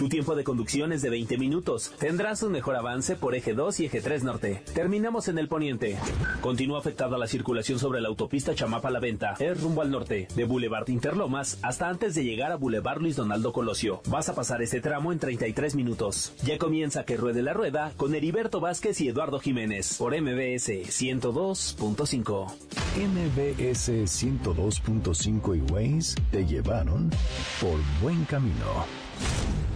[0.00, 1.92] Tu tiempo de conducción es de 20 minutos.
[1.98, 4.62] Tendrás un mejor avance por eje 2 y eje 3 norte.
[4.72, 5.98] Terminamos en el poniente.
[6.40, 9.34] Continúa afectada la circulación sobre la autopista Chamapa La Venta.
[9.38, 13.52] Es rumbo al norte, de Boulevard Interlomas hasta antes de llegar a Boulevard Luis Donaldo
[13.52, 14.00] Colosio.
[14.08, 16.32] Vas a pasar este tramo en 33 minutos.
[16.44, 22.46] Ya comienza que ruede la rueda con Heriberto Vázquez y Eduardo Jiménez por MBS 102.5.
[22.96, 27.10] MBS 102.5 y Waze te llevaron
[27.60, 28.86] por buen camino.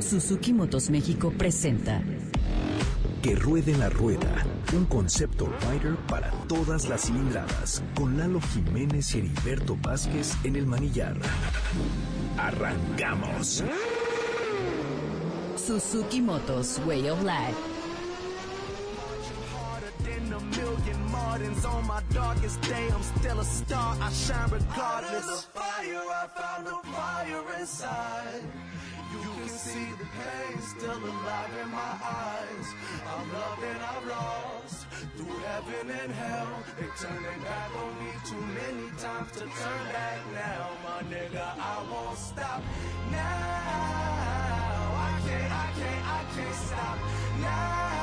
[0.00, 2.02] Suzuki Motos México presenta
[3.22, 9.18] Que ruede la rueda, un concepto rider para todas las cilindradas, con Lalo Jiménez y
[9.18, 11.16] Heriberto Vázquez en el manillar.
[12.38, 13.62] Arrancamos.
[15.56, 17.69] Suzuki Motos Way of Life.
[20.56, 22.88] Million Martins on my darkest day.
[22.92, 23.96] I'm still a star.
[24.00, 25.26] I shine regardless.
[25.26, 28.42] the fire, I found a fire inside.
[29.12, 32.66] You can see the pain still alive in my eyes.
[33.12, 36.48] I'm loved and I'm lost through heaven and hell.
[36.78, 40.70] They turned their back on me too many times to turn back now.
[40.84, 42.62] My nigga, I won't stop
[43.10, 43.20] now.
[45.06, 46.98] I can't, I can't, I can't stop
[47.40, 47.99] now.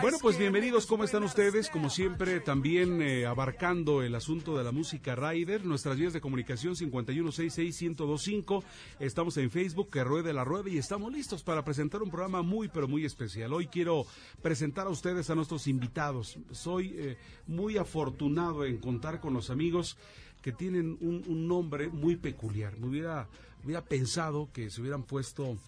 [0.00, 1.68] Bueno, pues bienvenidos, ¿cómo están ustedes?
[1.68, 6.74] Como siempre, también eh, abarcando el asunto de la música Rider, nuestras vías de comunicación
[6.74, 8.62] 5166125,
[9.00, 12.68] estamos en Facebook, que ruede la rueda, y estamos listos para presentar un programa muy,
[12.68, 13.52] pero muy especial.
[13.52, 14.06] Hoy quiero
[14.40, 16.38] presentar a ustedes a nuestros invitados.
[16.52, 19.98] Soy eh, muy afortunado en contar con los amigos
[20.42, 22.78] que tienen un, un nombre muy peculiar.
[22.78, 23.28] Me hubiera,
[23.66, 25.58] hubiera pensado que se hubieran puesto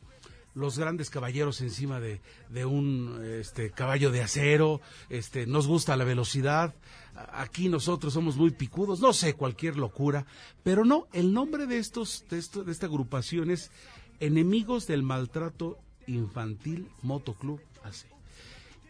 [0.54, 6.04] los grandes caballeros encima de, de un este caballo de acero, este nos gusta la
[6.04, 6.75] velocidad,
[7.32, 10.26] aquí nosotros somos muy picudos, no sé, cualquier locura,
[10.62, 13.70] pero no, el nombre de estos de de esta agrupación es
[14.20, 18.18] Enemigos del Maltrato Infantil Motoclub AC.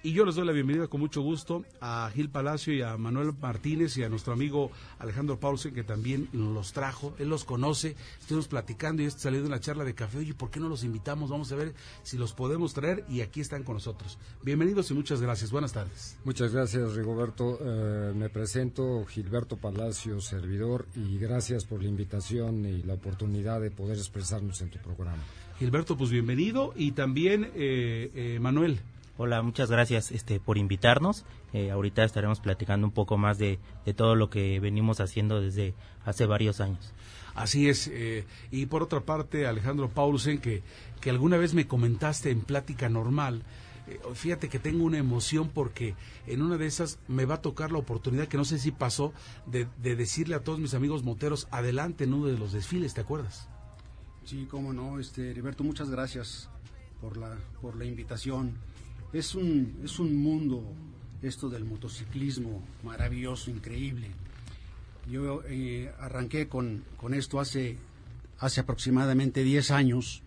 [0.01, 3.33] Y yo les doy la bienvenida con mucho gusto a Gil Palacio y a Manuel
[3.41, 4.71] Martínez y a nuestro amigo
[5.01, 7.17] Alejandro Paulsen, que también los trajo.
[7.19, 7.97] Él los conoce.
[8.21, 10.19] Estuvimos platicando y esto salió de una charla de café.
[10.19, 11.31] Oye, ¿por qué no los invitamos?
[11.31, 13.05] Vamos a ver si los podemos traer.
[13.09, 14.19] Y aquí están con nosotros.
[14.45, 15.51] Bienvenidos y muchas gracias.
[15.51, 16.17] Buenas tardes.
[16.25, 17.59] Muchas gracias, Rigoberto.
[17.61, 23.73] Eh, me presento Gilberto Palacio, servidor, y gracias por la invitación y la oportunidad de
[23.73, 25.25] poder expresarnos en tu programa.
[25.59, 26.73] Gilberto, pues bienvenido.
[26.77, 28.79] Y también eh, eh, Manuel.
[29.21, 31.25] Hola, muchas gracias este, por invitarnos.
[31.53, 35.75] Eh, ahorita estaremos platicando un poco más de, de todo lo que venimos haciendo desde
[36.05, 36.93] hace varios años.
[37.35, 37.89] Así es.
[37.93, 40.63] eh, y por otra parte, Alejandro Paulsen, que,
[41.01, 43.43] que alguna vez me comentaste en plática normal.
[43.89, 45.97] eh, fíjate que tengo una emoción porque
[46.29, 49.13] en una de esas me va a tocar la oportunidad, que no sé si pasó,
[49.47, 53.01] de, de decirle a todos mis amigos moteros, adelante en uno de los desfiles, ¿te
[53.01, 53.49] acuerdas?
[54.25, 56.49] Sí, cómo no, este, Heriberto, muchas gracias
[57.01, 58.55] por la, por la invitación.
[59.13, 60.63] Es un, es un mundo
[61.23, 64.09] esto del motociclismo maravilloso, increíble.
[65.11, 67.77] Yo eh, arranqué con, con esto hace,
[68.39, 70.23] hace aproximadamente 10 años.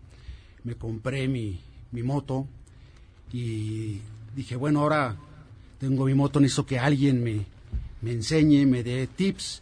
[0.63, 1.59] Me compré mi,
[1.91, 2.47] mi moto
[3.31, 3.99] y
[4.35, 5.15] dije, bueno, ahora
[5.79, 7.45] tengo mi moto, necesito que alguien me,
[8.01, 9.61] me enseñe, me dé tips.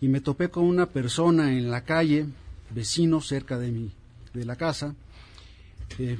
[0.00, 2.26] Y me topé con una persona en la calle,
[2.70, 3.90] vecino cerca de mi,
[4.32, 4.94] de la casa,
[5.98, 6.18] eh,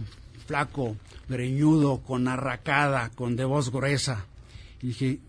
[0.49, 0.97] flaco,
[1.29, 4.25] greñudo, con arracada, con de voz gruesa.
[4.81, 5.21] Y dije,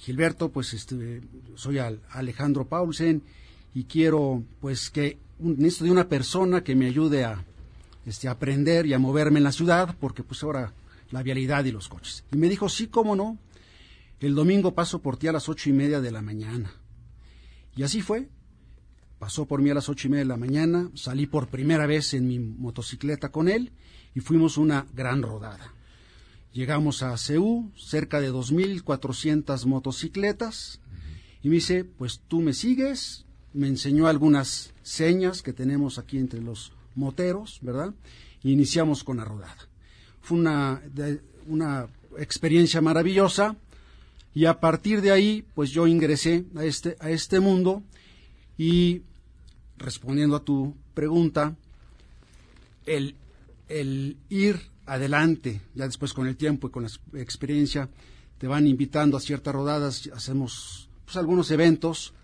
[0.00, 1.22] Gilberto, pues este,
[1.56, 3.22] soy Al- Alejandro Paulsen
[3.74, 7.42] y quiero pues que necesito de una persona que me ayude a
[8.04, 10.74] este, aprender y a moverme en la ciudad, porque pues ahora
[11.10, 12.24] la vialidad y los coches.
[12.30, 13.38] Y me dijo, sí, cómo no,
[14.20, 16.70] el domingo paso por ti a las ocho y media de la mañana.
[17.74, 18.28] Y así fue.
[19.18, 22.12] Pasó por mí a las ocho y media de la mañana, salí por primera vez
[22.14, 23.72] en mi motocicleta con él
[24.18, 25.72] y fuimos una gran rodada.
[26.52, 30.80] Llegamos a Ceú, cerca de 2.400 motocicletas,
[31.40, 36.40] y me dice, pues tú me sigues, me enseñó algunas señas que tenemos aquí entre
[36.40, 37.94] los moteros, ¿verdad?
[38.42, 39.68] Y iniciamos con la rodada.
[40.20, 40.82] Fue una,
[41.46, 41.86] una
[42.18, 43.54] experiencia maravillosa.
[44.34, 47.84] Y a partir de ahí, pues yo ingresé a este, a este mundo
[48.56, 49.02] y
[49.76, 51.54] respondiendo a tu pregunta,
[52.84, 53.14] el,
[53.68, 57.88] el ir adelante, ya después con el tiempo y con la experiencia,
[58.38, 62.14] te van invitando a ciertas rodadas, hacemos pues, algunos eventos,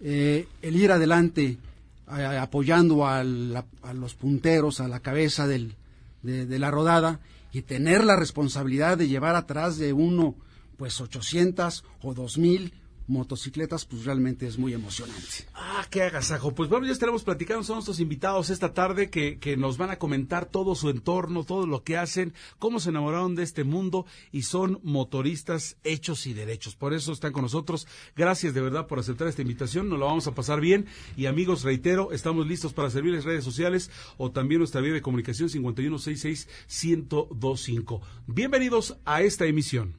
[0.00, 1.58] eh, el ir adelante
[2.06, 5.74] apoyando a, los punteros, a la cabeza de,
[6.22, 7.20] la rodada
[7.52, 10.34] y tener la responsabilidad de llevar atrás de uno
[10.76, 12.74] pues 800 o 2000
[13.12, 15.46] motocicletas, pues realmente es muy emocionante.
[15.54, 16.54] Ah, qué agasajo.
[16.54, 19.98] Pues bueno, ya estaremos platicando, son nuestros invitados esta tarde que, que nos van a
[19.98, 24.42] comentar todo su entorno, todo lo que hacen, cómo se enamoraron de este mundo y
[24.42, 26.74] son motoristas hechos y derechos.
[26.74, 27.86] Por eso están con nosotros.
[28.16, 30.86] Gracias de verdad por aceptar esta invitación, nos la vamos a pasar bien.
[31.16, 35.48] Y amigos, reitero, estamos listos para servirles redes sociales o también nuestra vía de comunicación
[35.48, 38.00] 5166-1025.
[38.26, 39.98] Bienvenidos a esta emisión.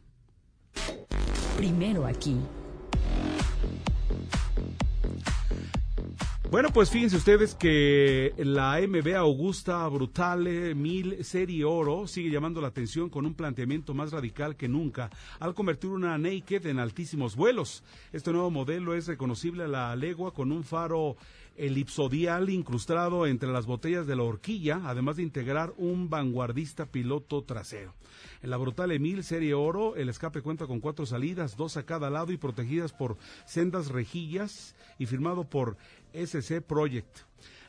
[1.57, 2.37] Primero aquí.
[6.53, 12.67] Bueno, pues fíjense ustedes que la MB Augusta Brutale 1000 Serie Oro sigue llamando la
[12.67, 15.09] atención con un planteamiento más radical que nunca
[15.39, 17.83] al convertir una Naked en altísimos vuelos.
[18.11, 21.17] Este nuevo modelo es reconocible a la legua con un faro
[21.55, 27.93] elipsodial incrustado entre las botellas de la horquilla, además de integrar un vanguardista piloto trasero.
[28.41, 32.09] En la brutal Emil Serie Oro, el escape cuenta con cuatro salidas, dos a cada
[32.09, 35.77] lado y protegidas por sendas rejillas y firmado por
[36.13, 37.19] SC Project.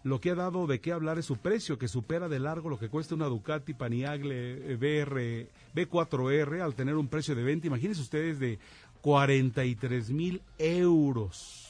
[0.02, 2.78] Lo que ha dado de qué hablar es su precio, que supera de largo lo
[2.78, 8.38] que cuesta una Ducati Paniagle BR, B4R al tener un precio de venta, imagínense ustedes,
[8.38, 8.58] de
[9.00, 11.63] 43 mil euros.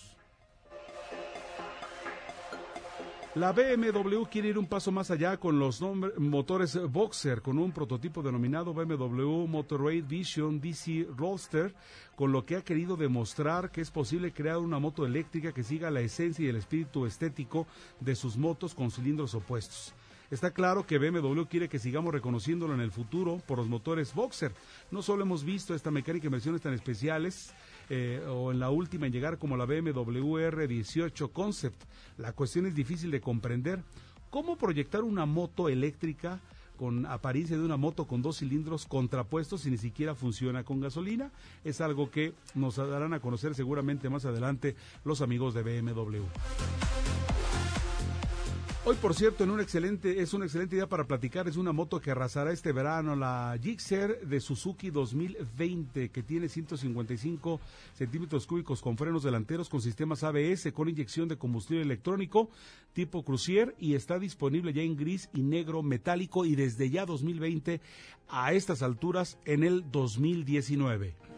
[3.34, 5.80] La BMW quiere ir un paso más allá con los
[6.18, 11.74] motores Boxer, con un prototipo denominado BMW Motorrad Vision DC Roadster,
[12.14, 15.90] con lo que ha querido demostrar que es posible crear una moto eléctrica que siga
[15.90, 17.66] la esencia y el espíritu estético
[17.98, 19.92] de sus motos con cilindros opuestos.
[20.30, 24.52] Está claro que BMW quiere que sigamos reconociéndolo en el futuro por los motores Boxer.
[24.92, 27.52] No solo hemos visto esta mecánica en versiones tan especiales,
[27.90, 31.82] eh, o en la última en llegar como la BMW R18 Concept.
[32.18, 33.82] La cuestión es difícil de comprender.
[34.30, 36.40] ¿Cómo proyectar una moto eléctrica
[36.76, 41.30] con apariencia de una moto con dos cilindros contrapuestos y ni siquiera funciona con gasolina?
[41.62, 46.22] Es algo que nos darán a conocer seguramente más adelante los amigos de BMW.
[48.86, 51.48] Hoy, por cierto, en un excelente, es una excelente idea para platicar.
[51.48, 57.60] Es una moto que arrasará este verano, la Gixxer de Suzuki 2020, que tiene 155
[57.94, 62.50] centímetros cúbicos con frenos delanteros, con sistemas ABS, con inyección de combustible electrónico
[62.92, 67.80] tipo Crucier y está disponible ya en gris y negro metálico y desde ya 2020
[68.28, 71.33] a estas alturas en el 2019.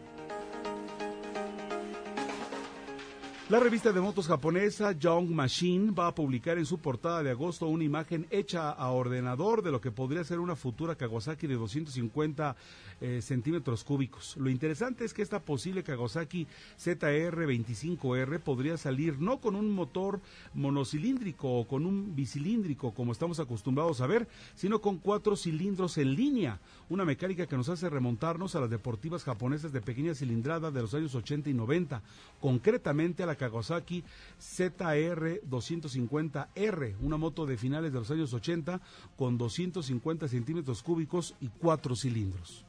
[3.49, 7.67] La revista de motos japonesa Young Machine va a publicar en su portada de agosto
[7.67, 12.57] una imagen hecha a ordenador de lo que podría ser una futura Kawasaki de 250
[12.99, 14.35] eh, centímetros cúbicos.
[14.35, 16.45] Lo interesante es que esta posible Kawasaki
[16.77, 20.19] ZR25R podría salir no con un motor
[20.53, 26.15] monocilíndrico o con un bicilíndrico como estamos acostumbrados a ver, sino con cuatro cilindros en
[26.15, 26.59] línea,
[26.89, 30.93] una mecánica que nos hace remontarnos a las deportivas japonesas de pequeña cilindrada de los
[30.93, 32.01] años 80 y 90,
[32.41, 34.03] concretamente a la Kawasaki
[34.39, 38.81] ZR 250R, una moto de finales de los años 80
[39.15, 42.65] con 250 centímetros cúbicos y cuatro cilindros.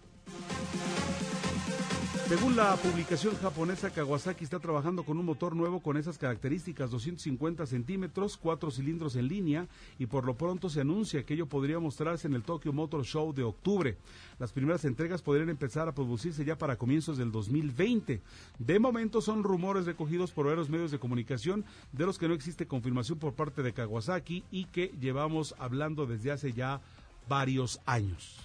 [2.29, 7.65] Según la publicación japonesa, Kawasaki está trabajando con un motor nuevo con esas características, 250
[7.65, 9.67] centímetros, cuatro cilindros en línea,
[9.99, 13.33] y por lo pronto se anuncia que ello podría mostrarse en el Tokyo Motor Show
[13.33, 13.97] de octubre.
[14.39, 18.21] Las primeras entregas podrían empezar a producirse ya para comienzos del 2020.
[18.59, 22.67] De momento son rumores recogidos por varios medios de comunicación de los que no existe
[22.67, 26.83] confirmación por parte de Kawasaki y que llevamos hablando desde hace ya
[27.27, 28.37] varios años.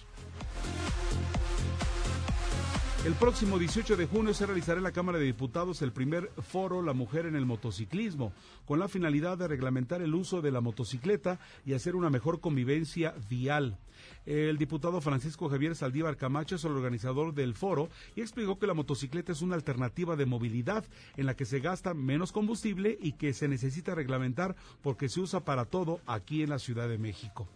[3.05, 6.81] El próximo 18 de junio se realizará en la Cámara de Diputados el primer foro
[6.81, 8.31] La Mujer en el Motociclismo,
[8.65, 13.13] con la finalidad de reglamentar el uso de la motocicleta y hacer una mejor convivencia
[13.29, 13.77] vial.
[14.25, 18.73] El diputado Francisco Javier Saldívar Camacho es el organizador del foro y explicó que la
[18.73, 20.85] motocicleta es una alternativa de movilidad
[21.17, 25.41] en la que se gasta menos combustible y que se necesita reglamentar porque se usa
[25.41, 27.49] para todo aquí en la Ciudad de México.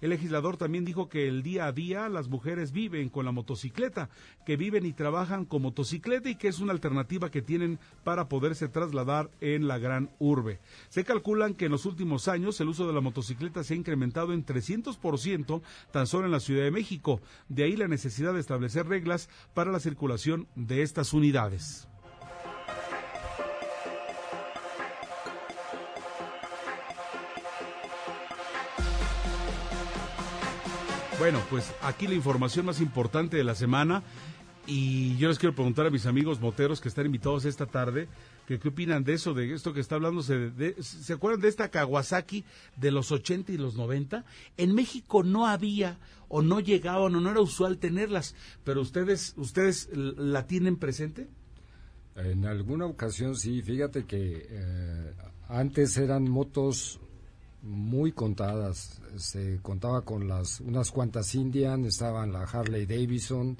[0.00, 4.10] El legislador también dijo que el día a día las mujeres viven con la motocicleta,
[4.44, 8.68] que viven y trabajan con motocicleta y que es una alternativa que tienen para poderse
[8.68, 10.60] trasladar en la gran urbe.
[10.88, 14.32] Se calculan que en los últimos años el uso de la motocicleta se ha incrementado
[14.32, 17.20] en 300% tan solo en la Ciudad de México.
[17.48, 21.88] De ahí la necesidad de establecer reglas para la circulación de estas unidades.
[31.18, 34.02] Bueno, pues aquí la información más importante de la semana
[34.66, 38.08] y yo les quiero preguntar a mis amigos moteros que están invitados esta tarde,
[38.46, 40.22] que qué opinan de eso, de esto que está hablando.
[40.22, 42.44] De, ¿Se acuerdan de esta Kawasaki
[42.76, 44.24] de los 80 y los 90?
[44.56, 49.88] En México no había o no llegaban o no era usual tenerlas, pero ustedes, ustedes
[49.94, 51.28] la tienen presente.
[52.16, 55.12] En alguna ocasión sí, fíjate que eh,
[55.48, 57.00] antes eran motos
[57.64, 59.00] muy contadas.
[59.16, 63.56] Se contaba con las unas cuantas Indian, estaban la Harley Davidson,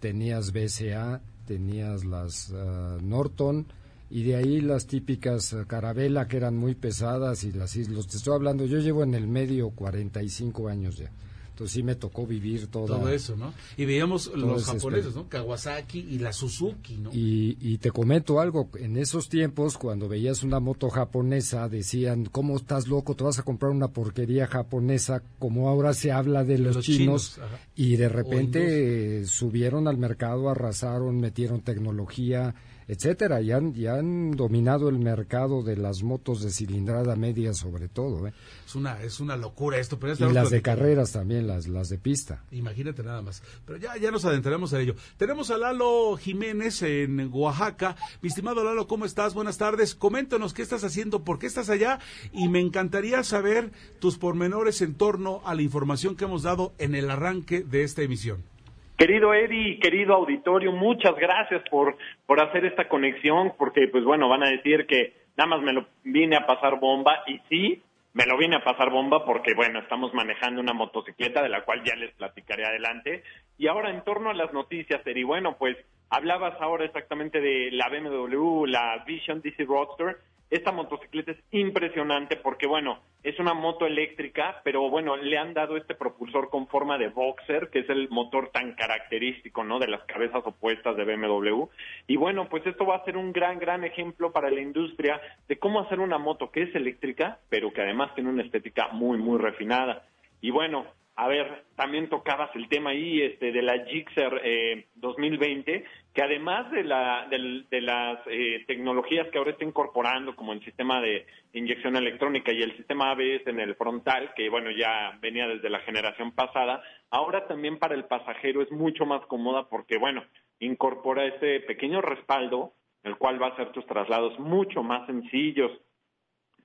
[0.00, 3.66] tenías BSA, tenías las ah, Norton
[4.10, 8.06] y de ahí las típicas uh, Carabela que eran muy pesadas y las Islos.
[8.06, 11.10] Te estoy hablando, yo llevo en el medio 45 años ya.
[11.56, 13.54] Entonces sí me tocó vivir todo eso, ¿no?
[13.78, 15.26] Y veíamos los japoneses, ¿no?
[15.26, 17.10] Kawasaki y la Suzuki, ¿no?
[17.14, 22.56] Y, y, te comento algo, en esos tiempos cuando veías una moto japonesa decían, ¿cómo
[22.56, 23.16] estás loco?
[23.16, 27.40] Te vas a comprar una porquería japonesa, como ahora se habla de, los, chinos,
[27.74, 32.54] y de repente subieron al mercado, arrasaron, metieron tecnología,
[32.88, 38.26] etcétera, y han, han dominado el mercado de las motos de cilindrada media sobre todo.
[38.26, 38.32] ¿eh?
[38.66, 39.98] Es una es una locura esto.
[39.98, 42.44] Pero y las de carreras también, las, las de pista.
[42.50, 43.42] Imagínate nada más.
[43.64, 44.94] Pero ya, ya nos adentraremos en ello.
[45.16, 47.96] Tenemos a Lalo Jiménez en Oaxaca.
[48.22, 49.34] Mi estimado Lalo, ¿cómo estás?
[49.34, 49.94] Buenas tardes.
[49.94, 51.98] Coméntanos qué estás haciendo, por qué estás allá
[52.32, 56.94] y me encantaría saber tus pormenores en torno a la información que hemos dado en
[56.94, 58.55] el arranque de esta emisión.
[58.96, 64.42] Querido Eddie, querido auditorio, muchas gracias por, por hacer esta conexión, porque pues bueno, van
[64.42, 67.82] a decir que nada más me lo vine a pasar bomba, y sí,
[68.14, 71.84] me lo vine a pasar bomba porque bueno, estamos manejando una motocicleta de la cual
[71.84, 73.22] ya les platicaré adelante.
[73.58, 75.76] Y ahora en torno a las noticias, Eddie, bueno, pues
[76.08, 80.16] hablabas ahora exactamente de la BMW, la Vision DC Roadster,
[80.50, 85.76] esta motocicleta es impresionante porque, bueno, es una moto eléctrica, pero bueno, le han dado
[85.76, 89.80] este propulsor con forma de boxer, que es el motor tan característico, ¿no?
[89.80, 91.64] De las cabezas opuestas de BMW.
[92.06, 95.58] Y bueno, pues esto va a ser un gran, gran ejemplo para la industria de
[95.58, 99.38] cómo hacer una moto que es eléctrica, pero que además tiene una estética muy, muy
[99.38, 100.06] refinada.
[100.40, 100.86] Y bueno,
[101.16, 105.84] a ver, también tocabas el tema ahí este, de la Gixxer eh, 2020,
[106.16, 110.98] que además de, la, de, las eh, tecnologías que ahora está incorporando, como el sistema
[111.02, 115.68] de inyección electrónica y el sistema ABS en el frontal, que bueno, ya venía desde
[115.68, 120.24] la generación pasada, ahora también para el pasajero es mucho más cómoda porque, bueno,
[120.58, 125.70] incorpora ese pequeño respaldo, el cual va a hacer tus traslados mucho más sencillos,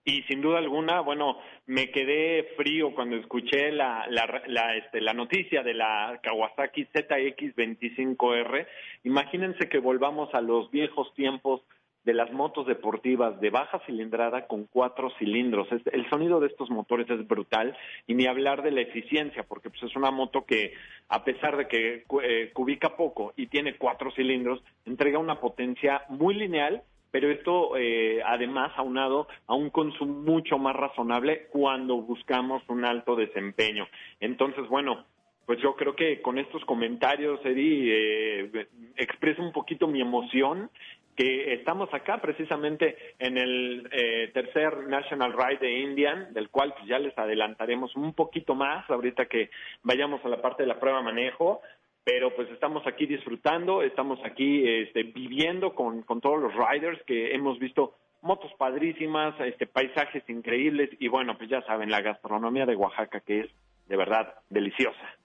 [0.03, 5.13] y sin duda alguna, bueno, me quedé frío cuando escuché la, la, la, este, la
[5.13, 8.67] noticia de la Kawasaki ZX25R.
[9.03, 11.62] Imagínense que volvamos a los viejos tiempos
[12.03, 15.67] de las motos deportivas de baja cilindrada con cuatro cilindros.
[15.72, 17.77] el sonido de estos motores es brutal
[18.08, 20.74] y ni hablar de la eficiencia, porque pues, es una moto que,
[21.10, 26.34] a pesar de que eh, cubica poco y tiene cuatro cilindros, entrega una potencia muy
[26.34, 32.85] lineal pero esto eh, además aunado a un consumo mucho más razonable cuando buscamos un
[32.85, 33.87] alto desempeño.
[34.19, 35.05] Entonces, bueno,
[35.45, 40.69] pues yo creo que con estos comentarios, Eddie, eh, expreso un poquito mi emoción
[41.15, 46.87] que estamos acá precisamente en el eh, tercer National Ride de Indian, del cual pues
[46.87, 49.49] ya les adelantaremos un poquito más ahorita que
[49.83, 51.61] vayamos a la parte de la prueba manejo,
[52.03, 57.34] pero pues estamos aquí disfrutando, estamos aquí este, viviendo con, con todos los riders que
[57.34, 62.75] hemos visto motos padrísimas, este, paisajes increíbles y bueno, pues ya saben, la gastronomía de
[62.75, 63.51] Oaxaca que es
[63.88, 65.17] de verdad deliciosa.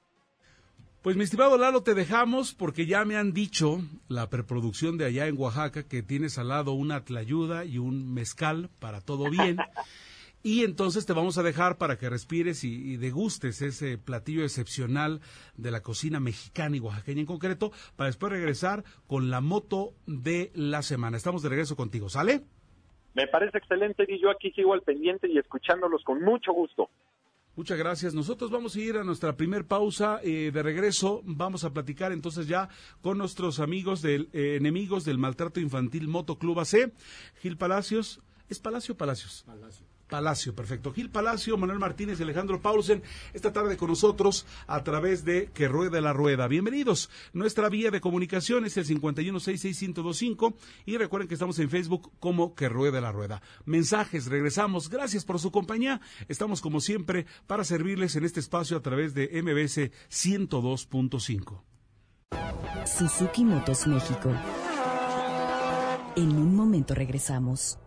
[1.03, 3.79] Pues mi estimado Lalo, te dejamos porque ya me han dicho
[4.09, 8.71] la preproducción de allá en Oaxaca que tienes al lado una tlayuda y un mezcal
[8.81, 9.57] para todo bien.
[10.47, 15.21] Y entonces te vamos a dejar para que respires y, degustes ese platillo excepcional
[15.57, 20.53] de la cocina mexicana y oaxaqueña en concreto, para después regresar con la moto de
[20.55, 21.17] la semana.
[21.17, 22.43] Estamos de regreso contigo, ¿sale?
[23.15, 26.91] Me parece excelente y yo aquí sigo al pendiente y escuchándolos con mucho gusto.
[27.57, 28.15] Muchas gracias.
[28.15, 30.21] Nosotros vamos a ir a nuestra primer pausa.
[30.23, 32.69] Eh, de regreso vamos a platicar entonces ya
[33.01, 36.93] con nuestros amigos del eh, enemigos del maltrato infantil Moto Club AC.
[37.41, 38.23] Gil Palacios.
[38.49, 39.43] ¿Es Palacio o Palacios?
[39.45, 39.96] Palacio.
[40.09, 40.93] Palacio, perfecto.
[40.93, 45.69] Gil Palacio, Manuel Martínez y Alejandro Paulsen, esta tarde con nosotros a través de Que
[45.69, 46.47] Ruede la Rueda.
[46.47, 47.11] Bienvenidos.
[47.33, 52.69] Nuestra vía de comunicación es el 5166125 y recuerden que estamos en Facebook como Que
[52.69, 53.43] Ruede la Rueda.
[53.65, 54.89] Mensajes, regresamos.
[54.89, 56.01] Gracias por su compañía.
[56.29, 61.63] Estamos como siempre para servirles en este espacio a través de MBS 102.5.
[62.87, 64.33] Suzuki Motos México.
[66.15, 67.79] En un momento regresamos.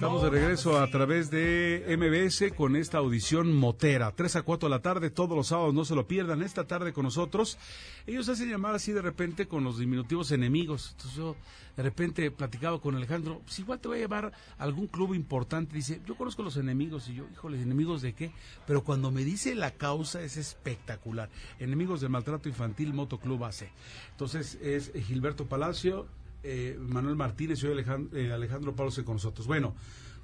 [0.07, 4.13] Estamos de regreso a través de MBS con esta audición motera.
[4.13, 6.45] 3 a 4 de la tarde, todos los sábados, no se lo pierdan.
[6.45, 7.59] Esta tarde con nosotros,
[8.07, 10.91] ellos hacen llamar así de repente con los diminutivos enemigos.
[10.93, 11.37] Entonces yo
[11.77, 15.75] de repente platicaba con Alejandro, pues igual te voy a llevar a algún club importante.
[15.75, 17.09] Dice, yo conozco los enemigos.
[17.09, 18.31] Y yo, híjole, ¿enemigos de qué?
[18.65, 21.31] Pero cuando me dice la causa es espectacular.
[21.59, 23.73] Enemigos del maltrato infantil, Motoclub AC.
[24.13, 26.07] Entonces es Gilberto Palacio,
[26.47, 29.49] eh, Manuel Martínez y Alejandro, eh, Alejandro con nosotros.
[29.49, 29.75] Bueno,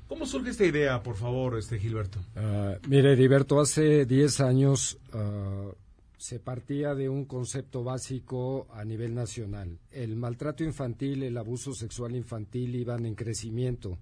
[0.06, 2.20] ¿cómo surge esta idea, por favor, este Gilberto?
[2.36, 5.72] Ah, mire, Heriberto, hace 10 años ah,
[6.16, 9.80] se partía de un concepto básico a nivel nacional.
[9.90, 13.98] El maltrato infantil, el abuso sexual infantil iban en crecimiento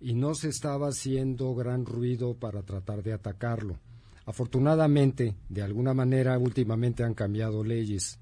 [0.00, 3.78] y no se estaba haciendo gran ruido para tratar de atacarlo.
[4.26, 8.18] Afortunadamente, de alguna manera, últimamente han cambiado leyes.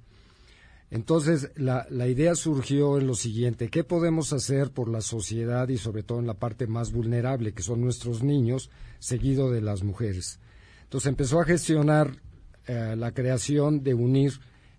[0.93, 6.03] Entonces, la, idea surgió en lo siguiente, ¿qué podemos hacer por la sociedad y sobre
[6.03, 10.39] todo en la parte más vulnerable, que son nuestros niños, seguido de las mujeres?
[10.83, 12.21] Entonces empezó a gestionar
[12.67, 14.35] eh, la creación de unir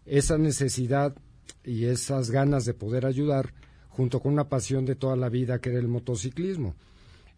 [0.06, 1.15] esa necesidad
[1.63, 3.56] y esas ganas de poder ayudar
[3.89, 6.76] junto con una pasión de toda la vida que era el motociclismo.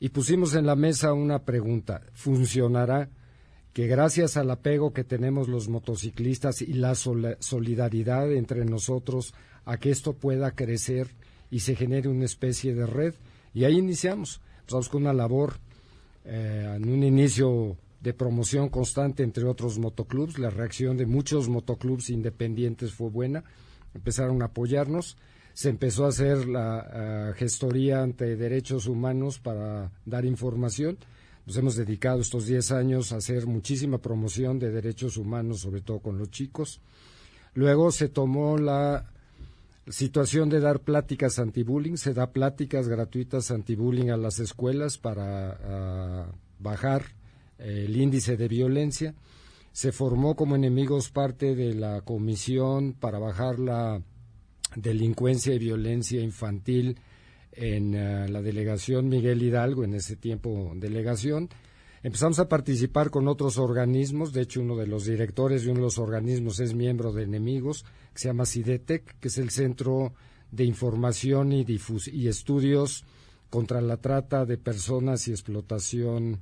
[0.01, 3.09] Y pusimos en la mesa una pregunta, ¿funcionará?
[3.75, 9.33] Que gracias al apego que tenemos los motociclistas y la sol solidaridad entre nosotros,
[9.65, 11.09] a que esto pueda crecer
[11.51, 13.15] y se genere una especie de red.
[13.53, 14.39] Y ahí iniciamos.
[14.61, 15.57] Empezamos con una labor
[16.23, 20.39] eh, en un inicio de promoción constante entre otros motoclubs.
[20.39, 23.43] La reacción de muchos motoclubs independientes fue buena.
[23.93, 25.17] Empezaron a apoyarnos.
[25.53, 30.97] Se empezó a hacer la uh, gestoría ante derechos humanos para dar información
[31.45, 35.99] nos hemos dedicado estos 10 años a hacer muchísima promoción de derechos humanos, sobre todo
[35.99, 36.81] con los chicos.
[37.53, 39.12] Luego se tomó la
[39.88, 46.63] situación de dar pláticas anti-bullying, se da pláticas gratuitas anti-bullying a las escuelas para uh,
[46.63, 47.03] bajar
[47.60, 49.13] el índice de violencia.
[49.71, 54.01] Se formó como enemigos parte de la comisión para bajar la
[54.75, 56.97] delincuencia y violencia infantil
[57.55, 61.49] en uh, la delegación Miguel Hidalgo, en ese tiempo delegación.
[62.03, 65.85] Empezamos a participar con otros organismos, de hecho uno de los directores de uno de
[65.85, 70.13] los organismos es miembro de Enemigos, que se llama CIDETEC, que es el Centro
[70.51, 71.65] de Información y,
[72.11, 73.05] y Estudios
[73.49, 76.39] contra la Trata de Personas y Explotación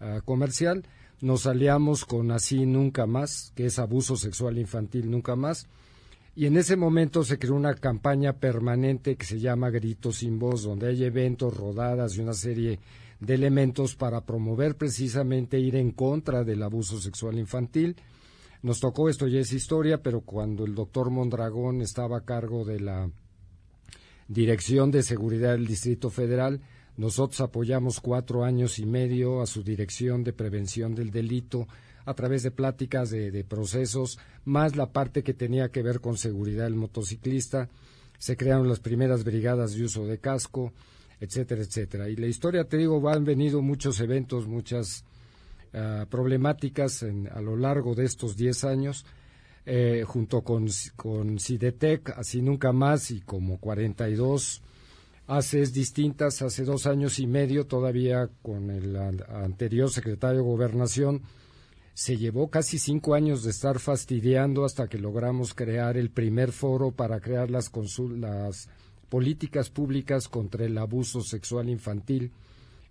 [0.00, 0.84] uh, Comercial.
[1.20, 5.68] Nos aliamos con Así Nunca Más, que es Abuso Sexual Infantil Nunca Más,
[6.36, 10.64] y en ese momento se creó una campaña permanente que se llama Gritos sin Voz,
[10.64, 12.78] donde hay eventos, rodadas y una serie
[13.20, 17.96] de elementos para promover precisamente ir en contra del abuso sexual infantil.
[18.60, 22.80] Nos tocó esto ya es historia, pero cuando el doctor Mondragón estaba a cargo de
[22.80, 23.10] la
[24.28, 26.60] Dirección de Seguridad del Distrito Federal,
[26.98, 31.66] nosotros apoyamos cuatro años y medio a su Dirección de Prevención del Delito
[32.06, 36.64] a través de pláticas de, procesos, más la parte que tenía que ver con seguridad
[36.64, 37.68] del motociclista.
[38.18, 40.72] Se crearon las primeras brigadas de uso de casco,
[41.20, 42.08] etcétera, etcétera.
[42.08, 45.04] Y la historia, te digo, han venido muchos eventos, muchas
[45.74, 49.04] ah, problemáticas a lo largo de estos diez años,
[49.66, 54.62] eh, junto con, con Cidetec, así nunca más, y como 42
[55.26, 61.22] haces distintas, hace dos años y medio todavía con el anterior secretario de Gobernación,
[61.96, 66.90] se llevó casi cinco años de estar fastidiando hasta que logramos crear el primer foro
[66.90, 67.72] para crear las,
[68.18, 68.68] las
[69.08, 72.32] políticas públicas contra el abuso sexual infantil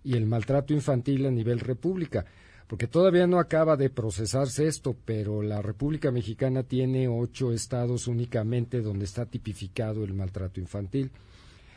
[0.02, 2.26] y el maltrato infantil a nivel república,
[2.66, 8.80] porque todavía no acaba de procesarse esto, pero la República Mexicana tiene ocho estados únicamente
[8.80, 11.12] donde está tipificado el maltrato infantil.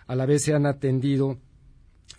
[0.07, 1.37] A la vez se han atendido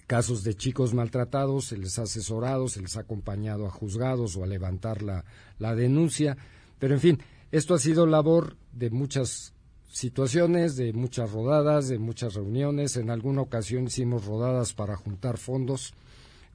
[0.06, 4.44] casos de chicos maltratados, se les ha asesorado, se les ha acompañado a juzgados o
[4.44, 5.24] a levantar la,
[5.58, 6.36] la denuncia.
[6.78, 7.18] Pero, en fin,
[7.52, 9.54] esto ha sido labor de muchas
[9.90, 12.96] situaciones, de muchas rodadas, de muchas reuniones.
[12.96, 15.94] En alguna ocasión hicimos rodadas para juntar fondos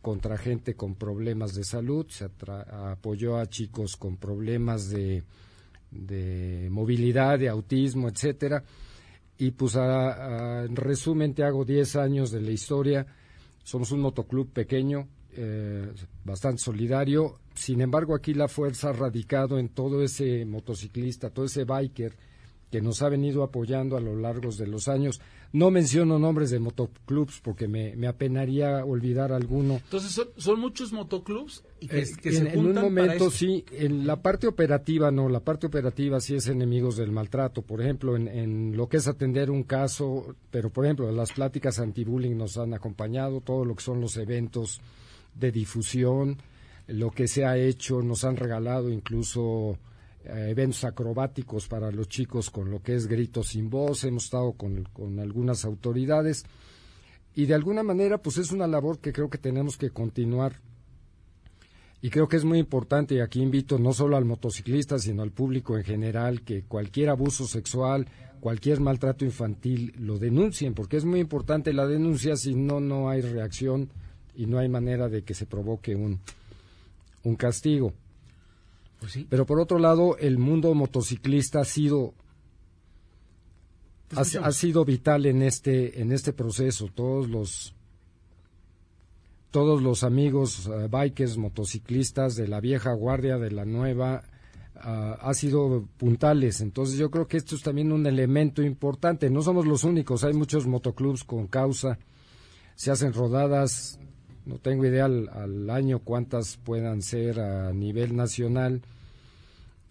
[0.02, 2.30] contra gente con problemas de salud, se
[2.71, 5.24] apoyó a chicos con problemas de,
[5.89, 8.63] de movilidad, de autismo, etcétera.
[9.38, 13.08] Y pues en resumen te hago 10 años de la historia
[13.65, 15.91] somos un motoclub pequeño, eh,
[16.23, 17.39] bastante solidario.
[17.56, 22.13] Sin embargo, aquí la fuerza ha radicado en todo ese motociclista, todo ese biker
[22.76, 25.22] que nos ha venido apoyando a lo largo de los años.
[25.54, 29.76] No menciono nombres de motoclubs porque me, apenaría olvidar alguno.
[29.76, 35.10] Entonces, ¿son, muchos motoclubs y que, eh, en, un momento sí, en la parte operativa
[35.10, 37.62] no, la parte operativa sí es enemigos del maltrato.
[37.62, 42.36] Por ejemplo, en, lo que es atender un caso, pero por ejemplo, las pláticas anti-bullying
[42.36, 44.82] nos han acompañado, todo lo que son los eventos
[45.34, 46.40] de difusión,
[46.88, 49.78] lo que se ha hecho, nos han regalado incluso
[50.26, 54.84] eventos acrobáticos para los chicos con lo que es gritos sin voz, hemos estado con,
[54.94, 56.46] con, algunas autoridades.
[57.36, 60.62] Y de alguna manera pues es una labor que creo que tenemos que continuar.
[62.02, 65.32] Y creo que es muy importante y aquí invito no solo al motociclista sino al
[65.32, 68.08] público en general que cualquier abuso sexual,
[68.40, 73.22] cualquier maltrato infantil lo denuncien porque es muy importante la denuncia si no no hay
[73.22, 73.90] reacción
[74.36, 76.20] y no hay manera de que se provoque un,
[77.24, 77.94] un castigo.
[78.99, 82.13] Pues Pero por otro lado, el mundo motociclista ha sido
[84.15, 86.89] ha, sido vital en este en este proceso.
[86.93, 87.73] Todos los
[89.51, 94.23] todos los amigos eh, bikers, motociclistas de la vieja guardia, de la nueva,
[94.75, 96.60] uh, ha sido puntales.
[96.60, 99.29] Entonces yo creo que esto es también un elemento importante.
[99.29, 101.97] No somos los únicos, hay muchos motoclubs con causa.
[102.75, 103.97] Se hacen rodadas
[104.45, 108.81] no tengo idea al, año cuántas puedan ser a nivel nacional.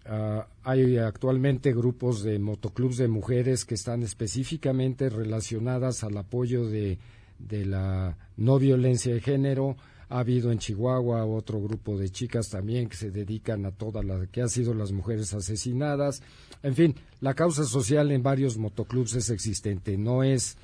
[0.05, 6.99] Ah, hay actualmente grupos de motoclubs de mujeres que están específicamente relacionadas al apoyo de,
[7.39, 9.75] de la no violencia de género.
[10.07, 14.27] Ha habido en Chihuahua otro grupo de chicas también que se dedican a toda la
[14.27, 16.21] que ha sido las mujeres asesinadas.
[16.61, 19.97] En fin, la causa social en varios motoclubs es existente.
[19.97, 20.57] No es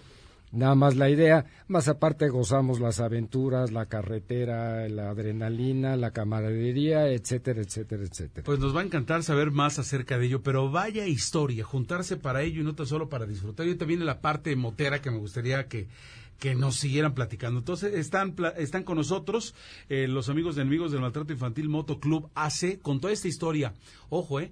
[0.52, 7.08] nada más la idea, más aparte gozamos las aventuras, la carretera, la adrenalina, la camaradería,
[7.08, 8.46] etcétera, etcétera, etcétera.
[8.46, 12.42] Pues nos va a encantar saber más acerca de ello, pero vaya historia, juntarse para
[12.44, 13.68] ello y no tan solo para disfrutar.
[13.68, 15.88] Y también la parte motera que me gustaría que,
[16.40, 17.60] que nos siguieran platicando.
[17.60, 19.56] Entonces, están, están con nosotros
[19.90, 23.74] eh, los amigos de Enemigos del Maltrato Infantil Moto Club AC con toda esta historia.
[24.10, 24.52] Ojo, eh,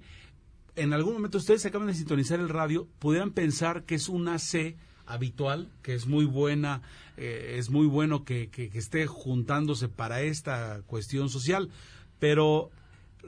[0.76, 4.76] en algún momento ustedes acaban de sintonizar el radio, pudieran pensar que es un AC
[5.12, 6.82] habitual, que es muy buena,
[7.16, 11.70] eh, es muy bueno que, que, esté juntándose para esta cuestión social,
[12.18, 12.70] pero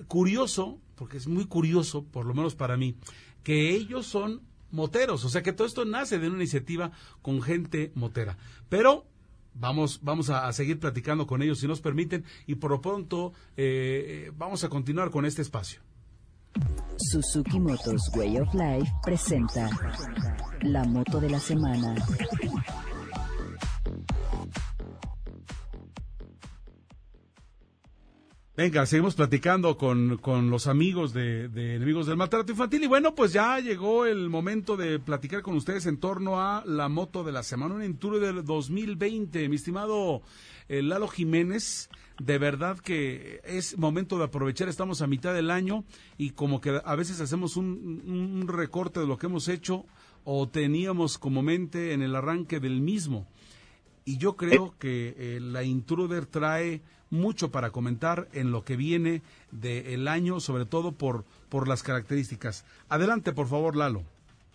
[0.09, 2.97] curioso, porque es muy curioso, por lo menos para mí,
[3.43, 7.93] que ellos son moteros, o sea que todo esto nace de una iniciativa con gente
[7.95, 9.07] motera, pero
[9.55, 14.27] Vamos, vamos a, seguir platicando con ellos si nos permiten y por lo pronto eh,
[14.29, 15.83] eh, vamos a continuar con este espacio.
[16.97, 19.69] Suzuki Motors Way of Life presenta
[20.63, 21.95] la moto de la semana.
[28.55, 32.85] Venga, seguimos platicando con, con los amigos de, Enemigos del Maltrato Infantil.
[32.85, 36.91] Y bueno, pues ya llegó el momento de platicar con ustedes en torno a la
[36.91, 39.49] moto de la semana, un Intruder del 2020.
[39.49, 40.21] Mi estimado
[40.73, 45.85] eh, Lalo Jiménez, de verdad que es momento de aprovechar, estamos a mitad del año
[46.17, 49.85] y como que a veces hacemos un, recorte de lo que hemos hecho
[50.25, 53.27] o teníamos como mente en el arranque del mismo.
[54.07, 56.81] Y yo creo que eh, la Intruder trae
[57.11, 62.65] mucho para comentar en lo que viene del año, sobre todo por, por las características.
[62.89, 64.05] Adelante, por favor, Lalo.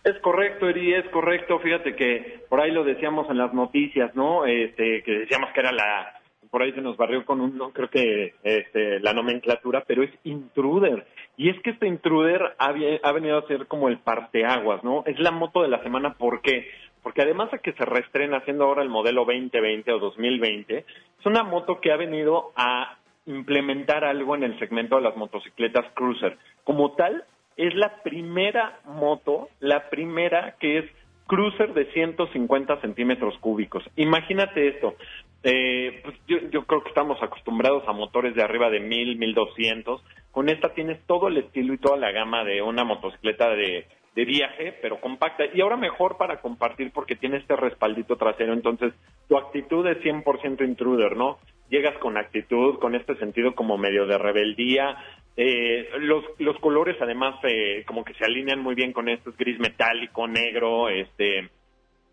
[0.07, 1.59] Es correcto, Eri, es correcto.
[1.59, 4.45] Fíjate que por ahí lo decíamos en las noticias, ¿no?
[4.45, 7.89] Este, que decíamos que era la, por ahí se nos barrió con un, no creo
[7.89, 11.05] que este, la nomenclatura, pero es intruder.
[11.35, 12.71] Y es que este intruder ha,
[13.11, 15.03] venido a ser como el parteaguas, ¿no?
[15.05, 16.69] Es la moto de la semana, ¿por qué?
[17.03, 21.43] porque además de que se reestrena haciendo ahora el modelo 2020 o 2020, es una
[21.43, 26.37] moto que ha venido a implementar algo en el segmento de las motocicletas cruiser.
[26.65, 27.23] Como tal,
[27.57, 30.85] es la primera moto, la primera que es
[31.25, 33.83] cruiser de 150 centímetros cúbicos.
[33.95, 34.95] Imagínate esto.
[35.43, 40.01] Eh, pues yo, yo, creo que estamos acostumbrados a motores de arriba de 1000, 1200.
[40.31, 43.85] Con esta tienes todo el estilo y toda la gama de una motocicleta de
[44.17, 45.43] de viaje, pero compacta.
[45.53, 48.51] Y ahora mejor para compartir porque tiene este respaldito trasero.
[48.51, 48.91] Entonces,
[49.29, 51.37] tu actitud es 100% intruder, ¿no?
[51.69, 54.97] Llegas con actitud, con este sentido como medio de rebeldía.
[55.39, 59.29] Eh, los, los colores, además, eh, como que se alinean muy bien con esto.
[59.29, 61.49] Es gris metálico, negro, este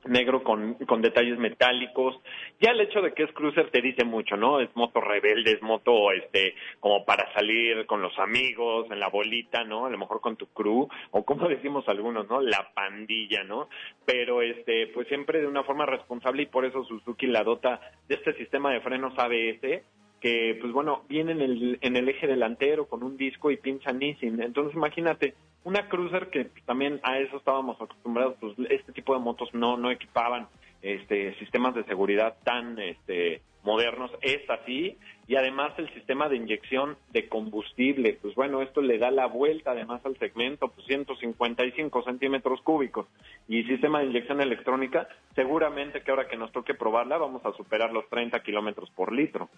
[0.07, 2.21] negro con, con detalles metálicos.
[2.61, 4.61] Ya el hecho de que es cruiser te dice mucho, ¿no?
[4.61, 9.65] Es moto rebelde, es moto, este, como para salir con los amigos, en la bolita,
[9.65, 9.87] ¿no?
[9.87, 12.41] A lo mejor con tu crew, o como decimos algunos, ¿no?
[12.41, 13.69] La pandilla, ¿no?
[14.05, 18.17] Pero, este, pues siempre de una forma responsable y por eso Suzuki la dota de
[18.17, 19.83] este sistema de frenos ABS
[20.25, 24.41] que, pues bueno, viene en el, eje delantero con un disco y pincha Nissin.
[24.41, 25.35] Entonces, imagínate,
[25.65, 29.91] una cruiser que también a eso estábamos acostumbrados, pues este tipo de motos no, no
[29.91, 30.49] equipaban
[30.81, 36.97] este, sistemas de seguridad tan este, modernos, es así, y además el sistema de inyección
[37.11, 42.63] de combustible, pues bueno, esto le da la vuelta además al segmento, pues 155 centímetros
[42.63, 43.09] cúbicos,
[43.47, 47.93] y sistema de inyección electrónica, seguramente que ahora que nos toque probarla vamos a superar
[47.93, 49.51] los 30 kilómetros por litro.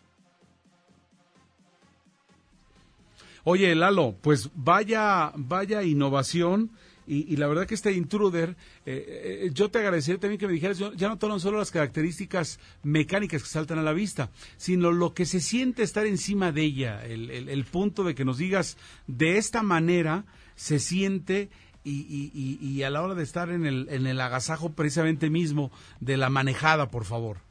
[3.49, 6.73] Oye, Lalo, pues vaya, vaya innovación.
[7.07, 10.83] Y, la verdad que este intruder, eh, eh, yo te agradecería también que me dijeras,
[10.97, 15.27] ya no son solo las características mecánicas que saltan a la vista, sino lo que
[15.27, 20.25] se siente estar encima de ella, el, punto de que nos digas, de esta manera
[20.57, 21.49] se siente
[21.85, 26.17] y, y, a la hora de estar en el, en el agasajo precisamente mismo de
[26.17, 27.46] la manejada, por favor.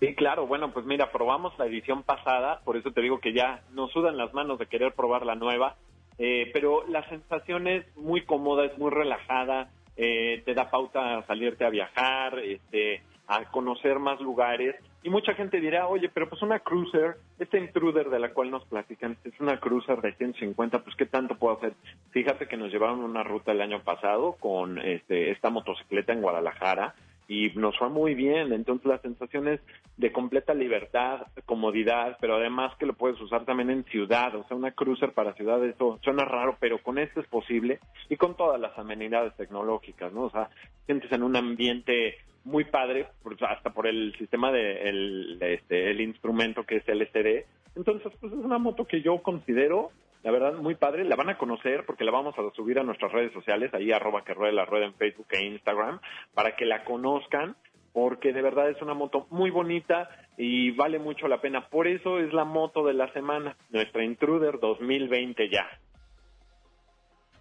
[0.00, 0.46] Sí, claro.
[0.46, 4.16] Bueno, pues mira, probamos la edición pasada, por eso te digo que ya nos sudan
[4.16, 5.74] las manos de querer probar la nueva,
[6.18, 11.26] eh, pero la sensación es muy cómoda, es muy relajada, eh, te da pauta a
[11.26, 14.76] salirte a viajar, este, a conocer más lugares.
[15.02, 18.64] Y mucha gente dirá, oye, pero pues una cruiser, este intruder de la cual nos
[18.66, 21.74] platican, es una cruiser de 150, pues qué tanto puedo hacer.
[22.10, 26.94] Fíjate que nos llevaron una ruta el año pasado con este, esta motocicleta en Guadalajara
[27.28, 28.52] y nos fue muy bien.
[28.52, 29.60] Entonces la sensación es
[29.98, 34.56] de completa libertad, comodidad, pero además que lo puedes usar también en ciudad, o sea,
[34.56, 38.58] una cruiser para ciudad, eso suena raro, pero con esto es posible y con todas
[38.58, 40.22] las amenidades tecnológicas, ¿no?
[40.22, 40.48] O sea,
[40.86, 43.08] sientes en un ambiente muy padre,
[43.46, 47.44] hasta por el sistema de el, este, el instrumento que es LCD.
[47.76, 49.90] Entonces, pues es una moto que yo considero
[50.22, 51.04] la verdad, muy padre.
[51.04, 54.24] La van a conocer porque la vamos a subir a nuestras redes sociales, ahí arroba
[54.24, 56.00] que ruede la rueda en Facebook e Instagram,
[56.34, 57.56] para que la conozcan,
[57.92, 61.68] porque de verdad es una moto muy bonita y vale mucho la pena.
[61.68, 65.66] Por eso es la moto de la semana, nuestra Intruder 2020 ya.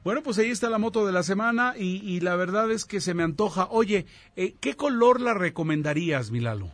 [0.03, 3.13] Bueno, pues ahí está la moto de la semana y, la verdad es que se
[3.13, 3.67] me antoja.
[3.71, 4.05] Oye,
[4.37, 6.67] eh, ¿qué color la recomendarías, Milalo?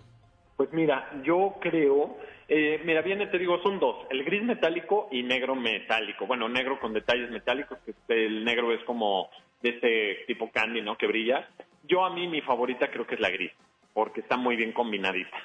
[0.55, 2.15] Pues mira, yo creo
[2.47, 6.25] eh, mira, viene, te digo, son dos, el gris metálico y negro metálico.
[6.25, 7.93] Bueno, negro con detalles metálicos, que
[8.25, 9.29] el negro es como
[9.61, 10.97] de este tipo candy, ¿no?
[10.97, 11.47] Que brilla.
[11.83, 13.51] Yo a mí mi favorita creo que es la gris,
[13.93, 15.37] porque está muy bien combinadita.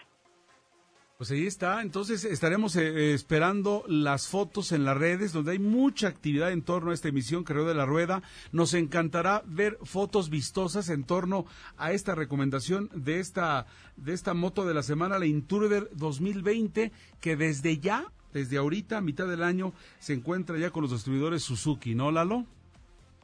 [1.19, 6.07] Pues ahí está, entonces estaremos eh, esperando las fotos en las redes donde hay mucha
[6.07, 8.23] actividad en torno a esta emisión Creo de la Rueda.
[8.53, 11.45] Nos encantará ver fotos vistosas en torno
[11.77, 17.35] a esta recomendación de esta de esta moto de la semana, la Intruder 2020, que
[17.35, 21.97] desde ya, desde ahorita, a mitad del año, se encuentra ya con los distribuidores Suzuki,
[21.97, 22.45] ¿no, Lalo?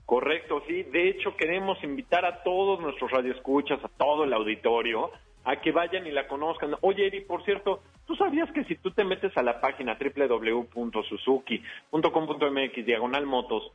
[0.04, 0.82] Correcto, sí.
[0.82, 5.12] De hecho, queremos invitar a todos nuestros radioescuchas, a todo el auditorio,
[5.44, 6.74] a que vayan y la conozcan.
[6.80, 12.86] Oye, Eri, por cierto, ¿Tú sabías que si tú te metes a la página www.suzuki.com.mx
[12.86, 13.72] diagonal motos,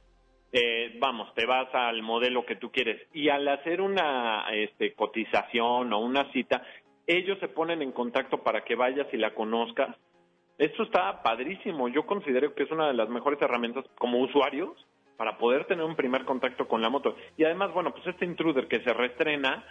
[0.51, 5.91] eh, vamos, te vas al modelo que tú quieres y al hacer una este, cotización
[5.93, 6.61] o una cita,
[7.07, 9.95] ellos se ponen en contacto para que vayas y la conozcas.
[10.59, 11.87] Esto está padrísimo.
[11.87, 14.69] Yo considero que es una de las mejores herramientas como usuarios
[15.17, 17.15] para poder tener un primer contacto con la moto.
[17.35, 19.65] Y además, bueno, pues este intruder que se reestrena,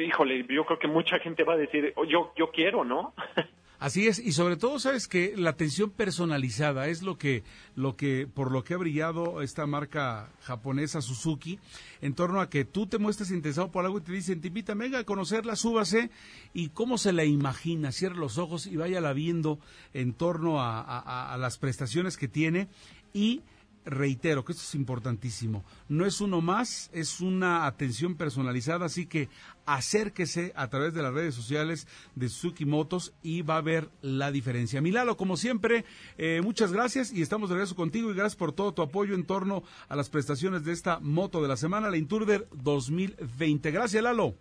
[0.00, 3.14] híjole, yo creo que mucha gente va a decir, oh, yo, yo quiero, ¿no?
[3.78, 7.44] Así es, y sobre todo sabes que la atención personalizada es lo que,
[7.76, 11.60] lo que, por lo que ha brillado esta marca japonesa Suzuki,
[12.00, 14.78] en torno a que tú te muestres interesado por algo y te dicen, te invitan,
[14.78, 16.10] venga a conocerla, súbase,
[16.52, 19.60] y cómo se la imagina, cierre los ojos y váyala viendo
[19.94, 22.66] en torno a, a las prestaciones que tiene
[23.12, 23.42] y
[23.84, 25.64] reitero que esto es importantísimo.
[25.88, 29.28] No es uno más, es una atención personalizada, así que
[29.66, 34.30] acérquese a través de las redes sociales de Suzuki Motos y va a ver la
[34.30, 34.80] diferencia.
[34.80, 35.84] Milalo, como siempre,
[36.16, 39.26] eh, muchas gracias y estamos de regreso contigo y gracias por todo tu apoyo en
[39.26, 43.70] torno a las prestaciones de esta moto de la semana, la Inturder 2020.
[43.70, 44.34] Gracias, Lalo.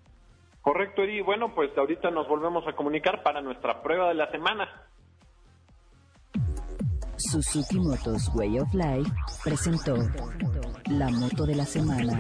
[0.62, 1.22] Correcto, Edi.
[1.22, 4.87] Bueno, pues ahorita nos volvemos a comunicar para nuestra prueba de la semana.
[7.18, 9.12] Suzuki Motos Way of Life
[9.44, 9.96] presentó
[10.90, 12.20] la moto de la semana.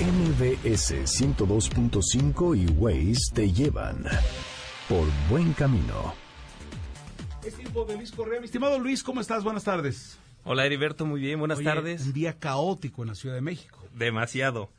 [0.00, 4.04] MBS 102.5 y Waze te llevan
[4.88, 6.14] por buen camino.
[7.44, 8.40] Es tiempo de Luis Correa.
[8.40, 9.44] Mi estimado Luis, ¿cómo estás?
[9.44, 10.18] Buenas tardes.
[10.44, 12.06] Hola Heriberto, muy bien, buenas Oye, tardes.
[12.06, 13.78] Un día caótico en la Ciudad de México.
[13.94, 14.70] Demasiado.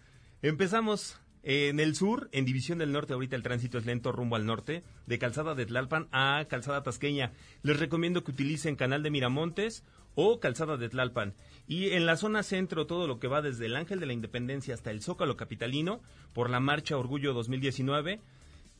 [0.41, 1.17] Empezamos
[1.51, 4.83] en el sur, en División del Norte, ahorita el tránsito es lento rumbo al norte,
[5.07, 7.31] de Calzada de Tlalpan a Calzada Tasqueña.
[7.63, 9.83] Les recomiendo que utilicen Canal de Miramontes
[10.13, 11.33] o Calzada de Tlalpan.
[11.67, 14.75] Y en la zona centro, todo lo que va desde el Ángel de la Independencia
[14.75, 16.01] hasta el Zócalo Capitalino,
[16.35, 18.21] por la Marcha Orgullo 2019,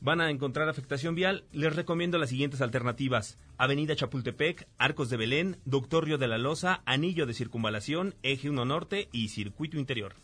[0.00, 1.42] van a encontrar afectación vial.
[1.50, 3.36] Les recomiendo las siguientes alternativas.
[3.58, 8.64] Avenida Chapultepec, Arcos de Belén, Doctor Río de la Loza, Anillo de Circunvalación, Eje 1
[8.64, 10.14] Norte y Circuito Interior.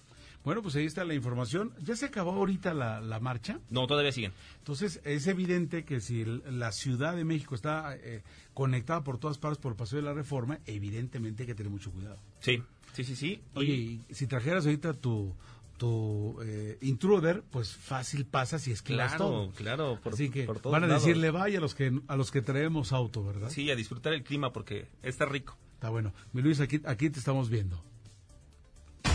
[0.47, 1.75] Bueno, pues ahí está la información.
[1.83, 3.59] ¿Ya se acabó ahorita la, la marcha?
[3.69, 4.33] No, todavía siguen.
[4.59, 8.23] Entonces, es evidente que si la Ciudad de México está eh,
[8.55, 11.91] conectada por todas partes por el Paseo de la Reforma, evidentemente hay que tener mucho
[11.91, 12.19] cuidado.
[12.39, 12.63] Sí,
[12.95, 13.43] sí, sí, sí.
[13.55, 15.35] Oye, y si trajeras ahorita tu,
[15.79, 19.51] tu eh, intruder, pues fácil pasa si es que Claro, todo.
[19.51, 21.03] claro, por- Así que por todos van a lados.
[21.05, 23.51] decirle vaya a los que a los que traemos auto, ¿verdad?
[23.51, 25.59] Sí, a disfrutar el clima porque está rico.
[25.75, 26.15] Está bueno.
[26.33, 27.83] Mi Luis, aquí, aquí te estamos viendo.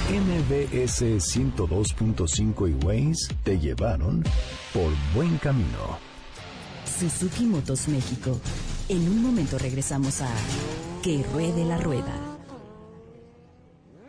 [0.10, 4.24] MBS 102.5 y Waze te llevaron
[4.74, 6.00] por buen camino.
[7.00, 8.40] Suzuki Motos México.
[8.90, 10.30] En un momento regresamos a
[11.02, 12.32] Que ruede la rueda.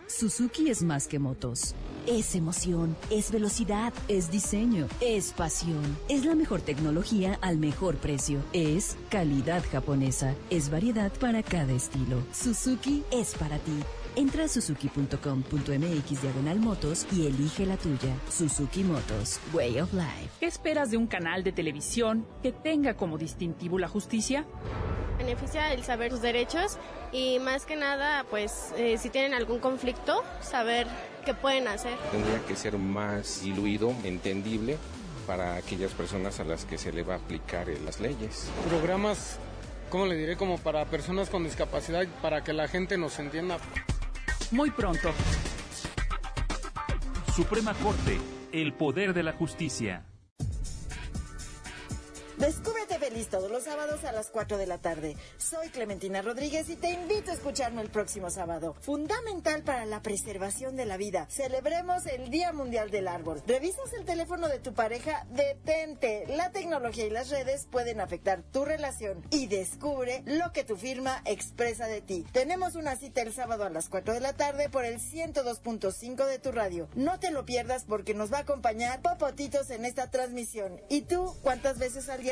[0.08, 1.74] Suzuki es más que motos.
[2.06, 5.96] Es emoción, es velocidad, es diseño, es pasión.
[6.08, 8.40] Es la mejor tecnología al mejor precio.
[8.52, 10.34] Es calidad japonesa.
[10.50, 12.22] Es variedad para cada estilo.
[12.32, 13.72] Suzuki es para ti.
[14.14, 18.14] Entra a suzuki.com.mx diagonal motos y elige la tuya.
[18.30, 20.28] Suzuki Motos, Way of Life.
[20.38, 24.44] ¿Qué esperas de un canal de televisión que tenga como distintivo la justicia?
[25.16, 26.76] Beneficia el saber sus derechos
[27.10, 30.86] y más que nada, pues eh, si tienen algún conflicto, saber
[31.24, 31.96] qué pueden hacer.
[32.10, 34.76] Tendría que ser más diluido, entendible
[35.26, 38.50] para aquellas personas a las que se le va a aplicar eh, las leyes.
[38.68, 39.38] Programas,
[39.88, 40.36] ¿cómo le diré?
[40.36, 43.56] Como para personas con discapacidad, para que la gente nos entienda.
[44.52, 45.10] Muy pronto.
[47.34, 48.20] Suprema Corte,
[48.52, 50.04] el poder de la justicia.
[52.42, 55.16] Descúbrete feliz todos los sábados a las 4 de la tarde.
[55.38, 58.74] Soy Clementina Rodríguez y te invito a escucharme el próximo sábado.
[58.80, 61.28] Fundamental para la preservación de la vida.
[61.30, 63.40] Celebremos el Día Mundial del Árbol.
[63.46, 65.24] ¿Revisas el teléfono de tu pareja?
[65.30, 66.24] Detente.
[66.36, 71.22] La tecnología y las redes pueden afectar tu relación y descubre lo que tu firma
[71.26, 72.26] expresa de ti.
[72.32, 76.40] Tenemos una cita el sábado a las 4 de la tarde por el 102.5 de
[76.40, 76.88] tu radio.
[76.96, 80.80] No te lo pierdas porque nos va a acompañar Popotitos en esta transmisión.
[80.88, 82.31] ¿Y tú cuántas veces al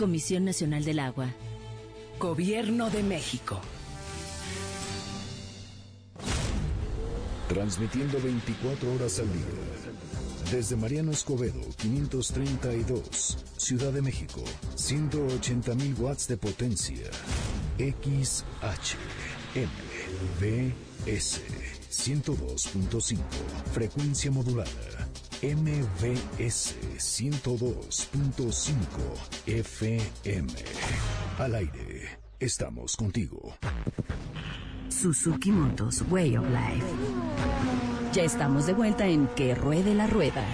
[0.00, 1.28] Comisión Nacional del Agua.
[2.18, 3.60] Gobierno de México.
[7.50, 9.44] Transmitiendo 24 horas al día.
[10.50, 14.42] Desde Mariano Escobedo, 532, Ciudad de México,
[14.74, 17.10] 180.000 watts de potencia.
[17.76, 18.96] XH
[19.54, 21.40] MBS
[21.90, 23.18] 102.5
[23.74, 25.09] frecuencia modulada
[25.42, 28.76] MBS 102.5
[29.46, 30.52] FM
[31.38, 33.56] al aire estamos contigo.
[34.90, 36.84] Suzuki Motos Way of Life.
[38.12, 40.44] Ya estamos de vuelta en Que Ruede la Rueda